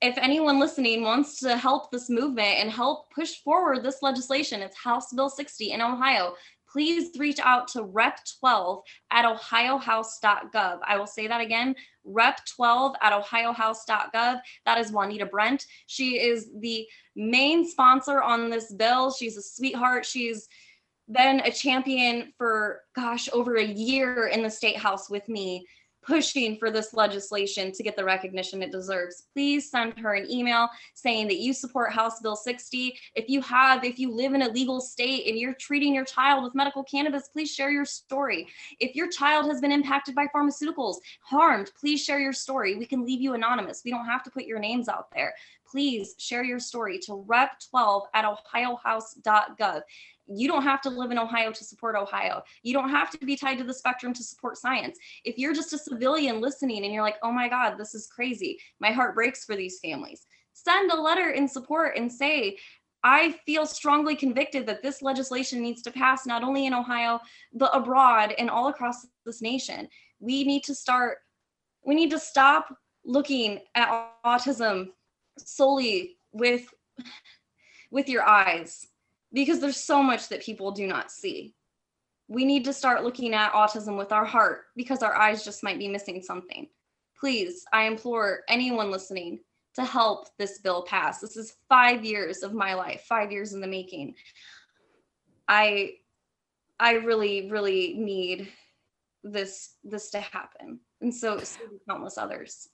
if 0.00 0.16
anyone 0.18 0.60
listening 0.60 1.02
wants 1.02 1.40
to 1.40 1.56
help 1.56 1.90
this 1.90 2.08
movement 2.08 2.58
and 2.60 2.70
help 2.70 3.10
push 3.10 3.36
forward 3.42 3.82
this 3.82 4.00
legislation, 4.00 4.62
it's 4.62 4.76
House 4.76 5.12
Bill 5.12 5.28
60 5.28 5.72
in 5.72 5.80
Ohio 5.80 6.34
please 6.78 7.10
reach 7.18 7.40
out 7.40 7.66
to 7.66 7.82
rep12 7.82 8.82
at 9.10 9.24
ohiohouse.gov. 9.24 10.78
I 10.86 10.96
will 10.96 11.08
say 11.08 11.26
that 11.26 11.40
again, 11.40 11.74
rep12 12.06 12.94
at 13.02 13.12
ohiohouse.gov. 13.20 14.40
That 14.64 14.78
is 14.78 14.92
Juanita 14.92 15.26
Brent. 15.26 15.66
She 15.86 16.20
is 16.20 16.50
the 16.60 16.86
main 17.16 17.68
sponsor 17.68 18.22
on 18.22 18.48
this 18.48 18.72
bill. 18.72 19.10
She's 19.10 19.36
a 19.36 19.42
sweetheart. 19.42 20.06
She's 20.06 20.46
been 21.10 21.40
a 21.40 21.50
champion 21.50 22.32
for, 22.38 22.82
gosh, 22.94 23.28
over 23.32 23.56
a 23.56 23.64
year 23.64 24.28
in 24.28 24.44
the 24.44 24.50
state 24.50 24.76
house 24.76 25.10
with 25.10 25.28
me 25.28 25.66
pushing 26.02 26.56
for 26.56 26.70
this 26.70 26.94
legislation 26.94 27.72
to 27.72 27.82
get 27.82 27.96
the 27.96 28.04
recognition 28.04 28.62
it 28.62 28.72
deserves. 28.72 29.24
Please 29.32 29.70
send 29.70 29.98
her 29.98 30.14
an 30.14 30.30
email 30.30 30.68
saying 30.94 31.28
that 31.28 31.38
you 31.38 31.52
support 31.52 31.92
House 31.92 32.20
Bill 32.20 32.36
60. 32.36 32.98
If 33.14 33.28
you 33.28 33.40
have, 33.42 33.84
if 33.84 33.98
you 33.98 34.10
live 34.10 34.34
in 34.34 34.42
a 34.42 34.48
legal 34.48 34.80
state 34.80 35.26
and 35.26 35.38
you're 35.38 35.54
treating 35.54 35.94
your 35.94 36.04
child 36.04 36.44
with 36.44 36.54
medical 36.54 36.82
cannabis, 36.84 37.28
please 37.28 37.52
share 37.52 37.70
your 37.70 37.84
story. 37.84 38.48
If 38.80 38.94
your 38.94 39.08
child 39.08 39.46
has 39.50 39.60
been 39.60 39.72
impacted 39.72 40.14
by 40.14 40.26
pharmaceuticals, 40.34 40.96
harmed, 41.20 41.72
please 41.78 42.02
share 42.02 42.20
your 42.20 42.32
story. 42.32 42.76
We 42.76 42.86
can 42.86 43.04
leave 43.04 43.20
you 43.20 43.34
anonymous. 43.34 43.82
We 43.84 43.90
don't 43.90 44.06
have 44.06 44.22
to 44.24 44.30
put 44.30 44.44
your 44.44 44.58
names 44.58 44.88
out 44.88 45.10
there. 45.14 45.34
Please 45.70 46.14
share 46.18 46.44
your 46.44 46.58
story 46.58 46.98
to 47.00 47.24
rep12 47.28 48.04
at 48.14 48.24
ohiohouse.gov 48.24 49.82
you 50.28 50.48
don't 50.48 50.62
have 50.62 50.80
to 50.82 50.90
live 50.90 51.10
in 51.10 51.18
Ohio 51.18 51.50
to 51.52 51.64
support 51.64 51.96
Ohio. 51.96 52.42
You 52.62 52.74
don't 52.74 52.90
have 52.90 53.10
to 53.10 53.18
be 53.18 53.36
tied 53.36 53.58
to 53.58 53.64
the 53.64 53.74
spectrum 53.74 54.12
to 54.14 54.22
support 54.22 54.58
science. 54.58 54.98
If 55.24 55.38
you're 55.38 55.54
just 55.54 55.72
a 55.72 55.78
civilian 55.78 56.40
listening 56.40 56.84
and 56.84 56.92
you're 56.92 57.02
like, 57.02 57.16
oh 57.22 57.32
my 57.32 57.48
God, 57.48 57.76
this 57.78 57.94
is 57.94 58.06
crazy, 58.06 58.58
my 58.80 58.90
heart 58.90 59.14
breaks 59.14 59.44
for 59.44 59.56
these 59.56 59.78
families, 59.80 60.26
send 60.52 60.90
a 60.90 61.00
letter 61.00 61.30
in 61.30 61.48
support 61.48 61.96
and 61.96 62.10
say, 62.10 62.58
I 63.04 63.32
feel 63.46 63.64
strongly 63.64 64.16
convicted 64.16 64.66
that 64.66 64.82
this 64.82 65.02
legislation 65.02 65.62
needs 65.62 65.82
to 65.82 65.92
pass 65.92 66.26
not 66.26 66.42
only 66.42 66.66
in 66.66 66.74
Ohio, 66.74 67.20
but 67.54 67.70
abroad 67.72 68.34
and 68.38 68.50
all 68.50 68.68
across 68.68 69.06
this 69.24 69.40
nation. 69.40 69.88
We 70.18 70.44
need 70.44 70.64
to 70.64 70.74
start, 70.74 71.18
we 71.84 71.94
need 71.94 72.10
to 72.10 72.18
stop 72.18 72.74
looking 73.04 73.60
at 73.74 74.10
autism 74.26 74.88
solely 75.38 76.16
with 76.32 76.66
with 77.90 78.08
your 78.08 78.22
eyes 78.24 78.86
because 79.32 79.60
there's 79.60 79.76
so 79.76 80.02
much 80.02 80.28
that 80.28 80.42
people 80.42 80.70
do 80.70 80.86
not 80.86 81.10
see. 81.10 81.54
We 82.28 82.44
need 82.44 82.64
to 82.64 82.72
start 82.72 83.04
looking 83.04 83.34
at 83.34 83.52
autism 83.52 83.96
with 83.96 84.12
our 84.12 84.24
heart 84.24 84.64
because 84.76 85.02
our 85.02 85.14
eyes 85.14 85.44
just 85.44 85.64
might 85.64 85.78
be 85.78 85.88
missing 85.88 86.22
something. 86.22 86.68
Please, 87.18 87.64
I 87.72 87.84
implore 87.84 88.40
anyone 88.48 88.90
listening 88.90 89.40
to 89.74 89.84
help 89.84 90.28
this 90.38 90.58
bill 90.58 90.82
pass. 90.82 91.20
This 91.20 91.36
is 91.36 91.56
five 91.68 92.04
years 92.04 92.42
of 92.42 92.52
my 92.52 92.74
life, 92.74 93.04
five 93.08 93.32
years 93.32 93.52
in 93.52 93.60
the 93.60 93.66
making. 93.66 94.14
I 95.46 95.94
I 96.80 96.94
really, 96.94 97.50
really 97.50 97.94
need 97.94 98.48
this 99.24 99.74
this 99.82 100.10
to 100.10 100.20
happen. 100.20 100.80
And 101.00 101.14
so, 101.14 101.38
so 101.40 101.60
countless 101.88 102.18
others. 102.18 102.68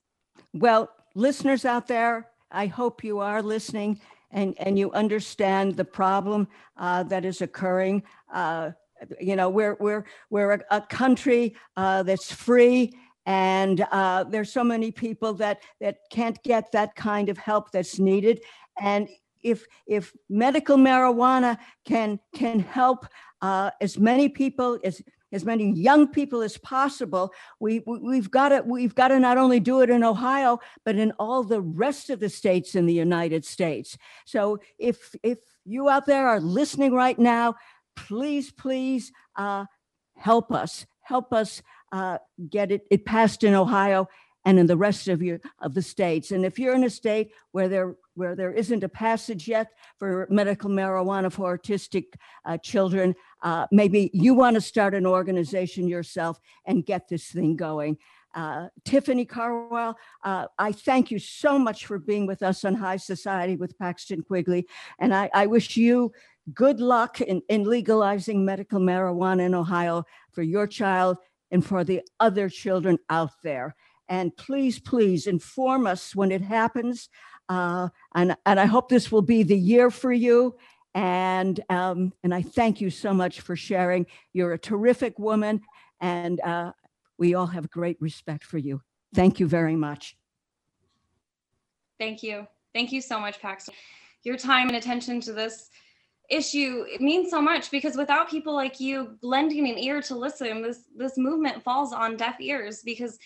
Well, 0.53 0.91
listeners 1.15 1.65
out 1.65 1.87
there, 1.87 2.29
I 2.51 2.67
hope 2.67 3.05
you 3.05 3.21
are 3.21 3.43
listening 3.43 4.01
and, 4.35 4.55
and 4.59 4.79
you 4.79 4.93
understand 4.93 5.77
the 5.77 5.85
problem 5.85 6.47
uh, 6.77 7.05
that 7.05 7.25
is 7.25 7.41
occurring. 7.41 8.03
Uh, 8.33 8.73
you 9.21 9.37
know, 9.37 9.49
we're, 9.49 9.77
we're, 9.81 10.05
we're 10.29 10.53
a, 10.53 10.61
a 10.71 10.81
country 10.83 11.57
uh, 11.77 12.03
that's 12.03 12.31
free 12.31 12.93
and 13.27 13.87
uh, 13.91 14.25
there's 14.25 14.53
so 14.53 14.63
many 14.63 14.91
people 14.91 15.33
that, 15.35 15.63
that 15.81 15.99
can't 16.11 16.43
get 16.43 16.71
that 16.73 16.95
kind 16.95 17.29
of 17.29 17.39
help 17.39 17.71
that's 17.71 17.99
needed. 17.99 18.43
And 18.79 19.09
if, 19.43 19.65
if 19.87 20.13
medical 20.29 20.77
marijuana 20.77 21.59
can, 21.85 22.21
can 22.35 22.61
help 22.61 23.07
uh, 23.41 23.71
as 23.81 23.99
many 23.99 24.29
people 24.29 24.79
as 24.85 25.01
as 25.35 25.45
many 25.45 25.73
young 25.73 26.07
people 26.07 26.43
as 26.43 26.57
possible. 26.57 27.33
We, 27.59 27.81
we 27.81 28.17
have 28.17 28.31
got 28.31 28.51
to 28.51 28.63
we've 28.65 28.95
got 28.95 29.09
to 29.09 29.19
not 29.19 29.37
only 29.37 29.61
do 29.61 29.81
it 29.81 29.91
in 29.91 30.05
Ohio, 30.05 30.61
but 30.85 30.97
in 30.97 31.13
all 31.19 31.43
the 31.43 31.61
rest 31.61 32.09
of 32.09 32.21
the 32.21 32.29
states 32.31 32.75
in 32.75 32.87
the 32.87 32.95
United 32.95 33.45
States. 33.45 33.99
So 34.25 34.61
if 34.79 35.15
if 35.23 35.39
you 35.65 35.89
out 35.91 36.07
there 36.07 36.29
are 36.29 36.41
listening 36.41 36.93
right 36.95 37.19
now, 37.19 37.57
please 37.97 38.53
please 38.53 39.13
uh, 39.37 39.67
help 40.17 40.53
us 40.53 40.87
help 41.03 41.33
us 41.33 41.63
uh, 41.93 42.19
get 42.49 42.71
it 42.71 42.87
it 42.91 43.05
passed 43.05 43.43
in 43.43 43.55
Ohio 43.55 44.09
and 44.45 44.59
in 44.59 44.67
the 44.67 44.77
rest 44.77 45.09
of 45.09 45.23
your 45.23 45.41
of 45.61 45.75
the 45.75 45.83
states. 45.83 46.31
And 46.31 46.45
if 46.45 46.59
you're 46.59 46.75
in 46.75 46.85
a 46.85 46.91
state 46.91 47.33
where 47.53 47.69
there 47.69 47.97
where 48.15 48.37
there 48.37 48.53
isn't 48.53 48.85
a 48.85 48.89
passage 48.89 49.49
yet 49.49 49.73
for 49.99 50.27
medical 50.31 50.71
marijuana 50.71 51.33
for 51.33 51.59
autistic 51.59 52.07
uh, 52.45 52.59
children, 52.59 53.15
uh, 53.43 53.67
maybe 53.71 54.11
you 54.13 54.35
want 54.35 54.55
to 54.55 54.61
start 54.61 54.95
an 54.95 55.07
organization 55.07 55.89
yourself 55.89 56.39
and 56.67 56.87
get 56.87 57.09
this 57.09 57.27
thing 57.27 57.57
going. 57.57 57.99
Uh, 58.35 58.67
Tiffany 58.85 59.25
Carwell, 59.25 59.97
uh, 60.25 60.47
I 60.59 60.73
thank 60.73 61.13
you 61.13 61.21
so 61.21 61.57
much 61.57 61.87
for 61.87 62.01
being 62.01 62.27
with 62.27 62.43
us 62.43 62.65
on 62.65 62.75
High 62.75 62.97
Society 62.97 63.55
with 63.55 63.79
Paxton 63.79 64.23
Quigley. 64.23 64.67
And 64.99 65.15
I, 65.15 65.31
I 65.33 65.47
wish 65.47 65.77
you 65.77 66.13
good 66.53 66.81
luck 66.81 67.21
in, 67.21 67.43
in 67.49 67.63
legalizing 67.63 68.45
medical 68.45 68.81
marijuana 68.81 69.47
in 69.47 69.55
Ohio 69.55 70.05
for 70.33 70.43
your 70.43 70.67
child 70.67 71.19
and 71.53 71.65
for 71.65 71.85
the 71.85 72.03
other 72.19 72.49
children 72.49 72.99
out 73.09 73.31
there. 73.45 73.77
And 74.09 74.37
please, 74.37 74.79
please 74.79 75.27
inform 75.27 75.87
us 75.87 76.15
when 76.15 76.31
it 76.31 76.43
happens. 76.43 77.09
Uh, 77.49 77.89
and, 78.15 78.37
and 78.47 78.61
I 78.61 78.67
hope 78.67 78.89
this 78.89 79.11
will 79.11 79.23
be 79.23 79.43
the 79.43 79.59
year 79.59 79.91
for 79.91 80.13
you. 80.13 80.57
And, 80.95 81.61
um, 81.69 82.13
and 82.23 82.35
I 82.35 82.43
thank 82.43 82.81
you 82.81 82.91
so 82.91 83.13
much 83.13 83.41
for 83.41 83.57
sharing. 83.57 84.07
You're 84.33 84.53
a 84.53 84.59
terrific 84.59 85.19
woman, 85.19 85.61
and 86.01 86.41
uh, 86.41 86.73
we 87.19 87.35
all 87.35 87.47
have 87.47 87.69
great 87.69 87.97
respect 88.01 88.45
for 88.45 88.59
you. 88.59 88.81
Thank 89.13 89.41
you 89.41 89.49
very 89.49 89.75
much. 89.75 90.17
Thank 91.99 92.23
you. 92.23 92.47
Thank 92.73 92.93
you 92.93 93.01
so 93.01 93.19
much, 93.19 93.41
Paxton. 93.41 93.75
Your 94.23 94.37
time 94.37 94.69
and 94.69 94.77
attention 94.77 95.21
to 95.23 95.33
this 95.33 95.71
issue 96.31 96.85
it 96.89 97.01
means 97.01 97.31
so 97.31 97.41
much 97.41 97.71
because 97.71 97.97
without 97.97 98.31
people 98.31 98.55
like 98.55 98.81
you 98.81 99.19
lending 99.21 99.69
an 99.69 99.79
ear 99.79 100.01
to 100.01 100.15
listen 100.15 100.63
this 100.63 100.85
this 100.97 101.19
movement 101.19 101.63
falls 101.63 101.93
on 101.93 102.17
deaf 102.17 102.41
ears 102.41 102.81
because 102.83 103.19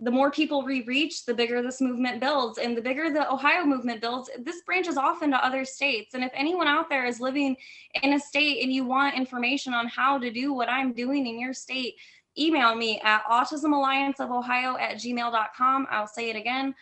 the 0.00 0.10
more 0.10 0.30
people 0.30 0.64
we 0.64 0.82
reach, 0.84 1.26
the 1.26 1.34
bigger 1.34 1.62
this 1.62 1.80
movement 1.80 2.20
builds. 2.20 2.58
And 2.58 2.76
the 2.76 2.80
bigger 2.80 3.10
the 3.10 3.30
Ohio 3.30 3.64
movement 3.64 4.00
builds, 4.00 4.30
this 4.38 4.62
branches 4.62 4.96
off 4.96 5.22
into 5.22 5.44
other 5.44 5.64
states. 5.64 6.14
And 6.14 6.24
if 6.24 6.32
anyone 6.34 6.66
out 6.66 6.88
there 6.88 7.04
is 7.04 7.20
living 7.20 7.56
in 8.02 8.14
a 8.14 8.20
state 8.20 8.62
and 8.62 8.72
you 8.72 8.84
want 8.84 9.16
information 9.16 9.74
on 9.74 9.86
how 9.88 10.18
to 10.18 10.30
do 10.30 10.52
what 10.52 10.70
I'm 10.70 10.94
doing 10.94 11.26
in 11.26 11.38
your 11.38 11.52
state, 11.52 11.94
email 12.38 12.74
me 12.74 13.00
at 13.04 13.22
autismallianceofohio 13.24 14.80
at 14.80 14.96
gmail.com. 14.96 15.86
I'll 15.90 16.06
say 16.06 16.30
it 16.30 16.36
again 16.36 16.74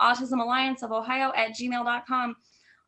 Autism 0.00 0.40
Alliance 0.40 0.82
of 0.82 0.92
Ohio 0.92 1.32
at 1.36 1.50
gmail.com. 1.50 2.36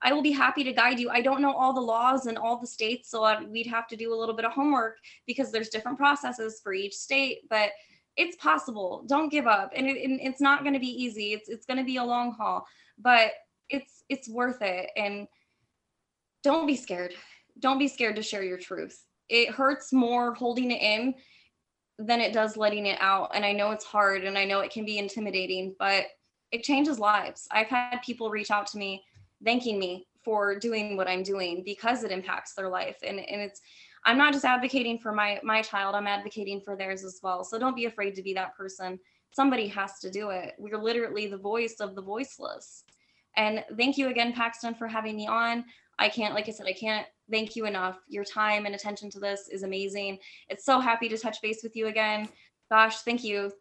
I 0.04 0.12
will 0.12 0.22
be 0.22 0.32
happy 0.32 0.64
to 0.64 0.72
guide 0.72 0.98
you. 0.98 1.10
I 1.10 1.20
don't 1.20 1.40
know 1.40 1.52
all 1.52 1.72
the 1.72 1.80
laws 1.80 2.26
in 2.26 2.36
all 2.36 2.58
the 2.58 2.66
states, 2.66 3.10
so 3.10 3.44
we'd 3.44 3.68
have 3.68 3.86
to 3.88 3.96
do 3.96 4.12
a 4.12 4.16
little 4.16 4.34
bit 4.34 4.44
of 4.44 4.52
homework 4.52 4.98
because 5.26 5.52
there's 5.52 5.68
different 5.68 5.96
processes 5.96 6.60
for 6.62 6.74
each 6.74 6.94
state, 6.94 7.48
but 7.48 7.70
it's 8.16 8.36
possible. 8.36 9.04
Don't 9.06 9.30
give 9.30 9.46
up. 9.46 9.72
And, 9.74 9.86
it, 9.86 10.04
and 10.04 10.20
it's 10.20 10.40
not 10.40 10.62
going 10.62 10.74
to 10.74 10.80
be 10.80 11.02
easy. 11.02 11.32
It's 11.32 11.48
it's 11.48 11.66
going 11.66 11.78
to 11.78 11.84
be 11.84 11.96
a 11.96 12.04
long 12.04 12.32
haul, 12.32 12.66
but 12.98 13.32
it's 13.68 14.04
it's 14.08 14.28
worth 14.28 14.60
it 14.60 14.90
and 14.96 15.26
don't 16.42 16.66
be 16.66 16.76
scared. 16.76 17.14
Don't 17.58 17.78
be 17.78 17.88
scared 17.88 18.16
to 18.16 18.22
share 18.22 18.42
your 18.42 18.58
truth. 18.58 19.04
It 19.28 19.50
hurts 19.50 19.92
more 19.92 20.34
holding 20.34 20.70
it 20.70 20.82
in 20.82 21.14
than 21.98 22.20
it 22.20 22.32
does 22.32 22.56
letting 22.56 22.86
it 22.86 22.98
out. 23.00 23.30
And 23.34 23.44
I 23.44 23.52
know 23.52 23.70
it's 23.70 23.84
hard 23.84 24.24
and 24.24 24.36
I 24.36 24.44
know 24.44 24.60
it 24.60 24.72
can 24.72 24.84
be 24.84 24.98
intimidating, 24.98 25.74
but 25.78 26.06
it 26.50 26.64
changes 26.64 26.98
lives. 26.98 27.46
I've 27.50 27.68
had 27.68 27.98
people 28.04 28.30
reach 28.30 28.50
out 28.50 28.66
to 28.68 28.78
me 28.78 29.04
thanking 29.44 29.78
me 29.78 30.06
for 30.24 30.58
doing 30.58 30.96
what 30.96 31.08
I'm 31.08 31.22
doing 31.22 31.62
because 31.64 32.04
it 32.04 32.10
impacts 32.10 32.54
their 32.54 32.68
life. 32.68 32.96
And, 33.02 33.18
and 33.18 33.40
it's, 33.40 33.60
I'm 34.04 34.18
not 34.18 34.32
just 34.32 34.44
advocating 34.44 34.98
for 34.98 35.12
my, 35.12 35.40
my 35.42 35.62
child, 35.62 35.94
I'm 35.94 36.06
advocating 36.06 36.60
for 36.60 36.76
theirs 36.76 37.04
as 37.04 37.20
well. 37.22 37.44
So 37.44 37.58
don't 37.58 37.76
be 37.76 37.84
afraid 37.84 38.14
to 38.16 38.22
be 38.22 38.34
that 38.34 38.56
person. 38.56 38.98
Somebody 39.30 39.68
has 39.68 39.98
to 40.00 40.10
do 40.10 40.30
it. 40.30 40.54
We're 40.58 40.78
literally 40.78 41.26
the 41.26 41.38
voice 41.38 41.76
of 41.80 41.94
the 41.94 42.02
voiceless. 42.02 42.84
And 43.36 43.64
thank 43.76 43.96
you 43.96 44.08
again, 44.08 44.32
Paxton, 44.32 44.74
for 44.74 44.88
having 44.88 45.16
me 45.16 45.26
on. 45.26 45.64
I 45.98 46.08
can't, 46.08 46.34
like 46.34 46.48
I 46.48 46.52
said, 46.52 46.66
I 46.66 46.72
can't 46.72 47.06
thank 47.30 47.56
you 47.56 47.66
enough. 47.66 47.98
Your 48.08 48.24
time 48.24 48.66
and 48.66 48.74
attention 48.74 49.10
to 49.10 49.20
this 49.20 49.48
is 49.48 49.62
amazing. 49.62 50.18
It's 50.48 50.64
so 50.64 50.80
happy 50.80 51.08
to 51.08 51.16
touch 51.16 51.40
base 51.40 51.60
with 51.62 51.76
you 51.76 51.86
again. 51.86 52.28
Gosh, 52.70 52.98
thank 53.02 53.24
you. 53.24 53.52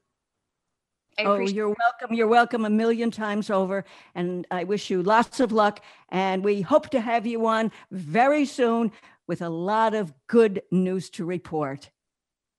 I 1.20 1.24
oh, 1.24 1.40
you're 1.40 1.68
welcome. 1.68 2.16
You're 2.16 2.28
welcome 2.28 2.66
a 2.66 2.70
million 2.70 3.12
times 3.12 3.50
over. 3.50 3.84
And 4.16 4.48
I 4.50 4.64
wish 4.64 4.90
you 4.90 5.04
lots 5.04 5.40
of 5.40 5.52
luck. 5.52 5.82
And 6.10 6.44
we 6.44 6.62
hope 6.62 6.90
to 6.90 7.02
have 7.02 7.28
you 7.28 7.46
on 7.46 7.72
very 7.92 8.46
soon 8.46 8.92
with 9.32 9.42
a 9.42 9.48
lot 9.48 9.94
of 9.94 10.14
good 10.28 10.62
news 10.72 11.10
to 11.10 11.24
report. 11.24 11.90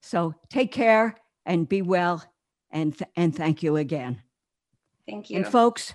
So 0.01 0.35
take 0.49 0.73
care 0.73 1.15
and 1.45 1.69
be 1.69 1.83
well. 1.83 2.25
And, 2.71 2.97
th- 2.97 3.11
and 3.15 3.37
thank 3.37 3.63
you 3.63 3.77
again. 3.77 4.23
Thank 5.07 5.29
you. 5.29 5.37
And 5.37 5.47
folks, 5.47 5.95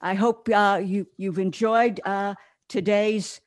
I 0.00 0.14
hope 0.14 0.48
uh, 0.50 0.80
you, 0.84 1.08
you've 1.16 1.40
enjoyed 1.40 2.00
uh, 2.04 2.36
today's 2.68 3.40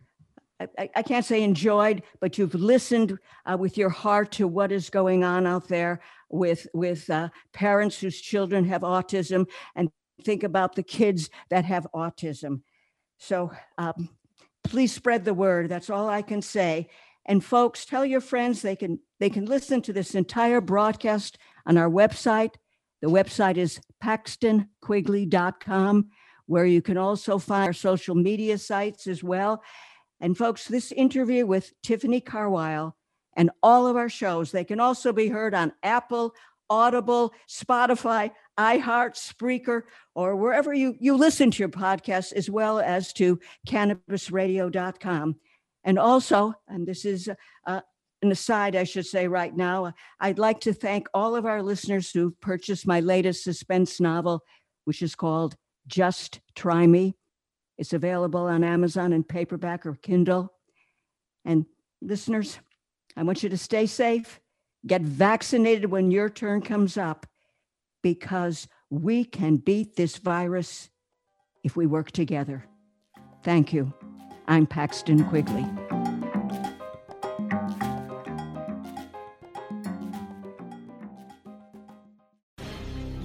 I, 0.78 0.90
I, 0.96 1.02
can't 1.02 1.26
say 1.26 1.42
enjoyed, 1.42 2.04
but 2.20 2.38
you've 2.38 2.54
listened 2.54 3.18
uh, 3.48 3.58
with 3.58 3.80
your 3.80 3.90
heart 3.90 4.32
to 4.34 4.48
what 4.48 4.72
is 4.72 4.92
going 4.92 5.24
on 5.24 5.48
out 5.48 5.68
there 5.68 6.02
with 6.30 6.68
with 6.76 7.10
uh, 7.10 7.30
parents 7.52 8.00
whose 8.00 8.22
children 8.22 8.66
have 8.66 8.82
autism, 8.82 9.48
and 9.76 9.90
think 10.24 10.44
about 10.44 10.76
the 10.76 10.84
kids 10.84 11.32
that 11.50 11.66
have 11.66 11.88
autism. 11.96 12.62
So 13.18 13.52
um, 13.80 14.10
please 14.64 14.94
spread 14.94 15.26
the 15.26 15.34
word. 15.34 15.70
That's 15.70 15.90
all 15.90 16.10
I 16.10 16.22
can 16.22 16.42
say. 16.42 16.90
And 17.26 17.44
folks, 17.44 17.86
tell 17.86 18.06
your 18.06 18.22
friends 18.22 18.62
they 18.62 18.76
can 18.76 19.00
they 19.20 19.30
can 19.30 19.46
listen 19.46 19.82
to 19.84 19.94
this 19.94 20.16
entire 20.16 20.60
broadcast 20.62 21.38
on 21.66 21.78
our 21.78 21.90
website. 21.90 22.56
The 23.02 23.10
website 23.10 23.58
is 23.58 23.80
paxtonquigley.com, 24.04 26.10
where 26.48 26.66
you 26.66 26.82
can 26.82 26.98
also 26.98 27.38
find 27.38 27.66
our 27.66 27.74
social 27.74 28.16
media 28.16 28.58
sites 28.58 29.08
as 29.08 29.24
well. 29.24 29.62
And 30.20 30.38
folks, 30.38 30.68
this 30.68 30.92
interview 30.92 31.46
with 31.46 31.72
Tiffany 31.84 32.20
Carwile 32.22 32.96
and 33.36 33.52
all 33.64 33.88
of 33.88 33.96
our 33.96 34.10
shows, 34.10 34.52
they 34.52 34.64
can 34.64 34.80
also 34.80 35.14
be 35.14 35.30
heard 35.30 35.54
on 35.54 35.74
Apple, 35.84 36.34
Audible, 36.70 37.34
Spotify, 37.48 38.32
iHeart, 38.62 39.16
Spreaker, 39.16 39.84
or 40.14 40.36
wherever 40.36 40.74
you, 40.74 40.96
you 41.00 41.18
listen 41.18 41.52
to 41.52 41.60
your 41.60 41.70
podcasts, 41.70 42.32
as 42.34 42.50
well 42.50 42.80
as 42.80 43.12
to 43.14 43.40
cannabisradio.com. 43.68 45.36
And 45.84 45.98
also, 45.98 46.54
and 46.68 46.88
this 46.88 47.06
is 47.06 47.30
uh, 47.66 47.82
an 48.22 48.32
aside, 48.32 48.76
I 48.76 48.84
should 48.84 49.08
say 49.08 49.28
right 49.28 49.56
now, 49.56 49.94
I'd 50.20 50.38
like 50.38 50.60
to 50.62 50.74
thank 50.74 51.08
all 51.14 51.36
of 51.36 51.46
our 51.46 51.64
listeners 51.64 52.12
who've 52.12 52.40
purchased 52.40 52.86
my 52.86 53.00
latest 53.00 53.44
suspense 53.44 54.00
novel, 54.00 54.42
which 54.86 55.02
is 55.02 55.16
called 55.16 55.56
Just 55.88 56.40
Try 56.56 56.86
Me. 56.86 57.16
It's 57.80 57.94
available 57.94 58.46
on 58.46 58.64
Amazon 58.64 59.12
in 59.12 59.24
paperback 59.24 59.88
or 59.88 59.96
Kindle. 59.96 60.54
And 61.46 61.66
listeners, 62.00 62.60
I 63.18 63.24
want 63.24 63.42
you 63.42 63.50
to 63.50 63.58
stay 63.58 63.88
safe, 63.88 64.40
get 64.86 65.02
vaccinated 65.02 65.90
when 65.90 66.12
your 66.12 66.30
turn 66.30 66.62
comes 66.62 66.98
up, 66.98 67.26
because 68.02 68.68
we 68.90 69.24
can 69.24 69.58
beat 69.58 69.96
this 69.96 70.18
virus 70.18 70.90
if 71.64 71.76
we 71.76 71.86
work 71.86 72.12
together. 72.12 72.66
Thank 73.44 73.74
you. 73.74 73.94
I'm 74.48 74.66
Paxton 74.66 75.24
Quigley. 75.26 75.66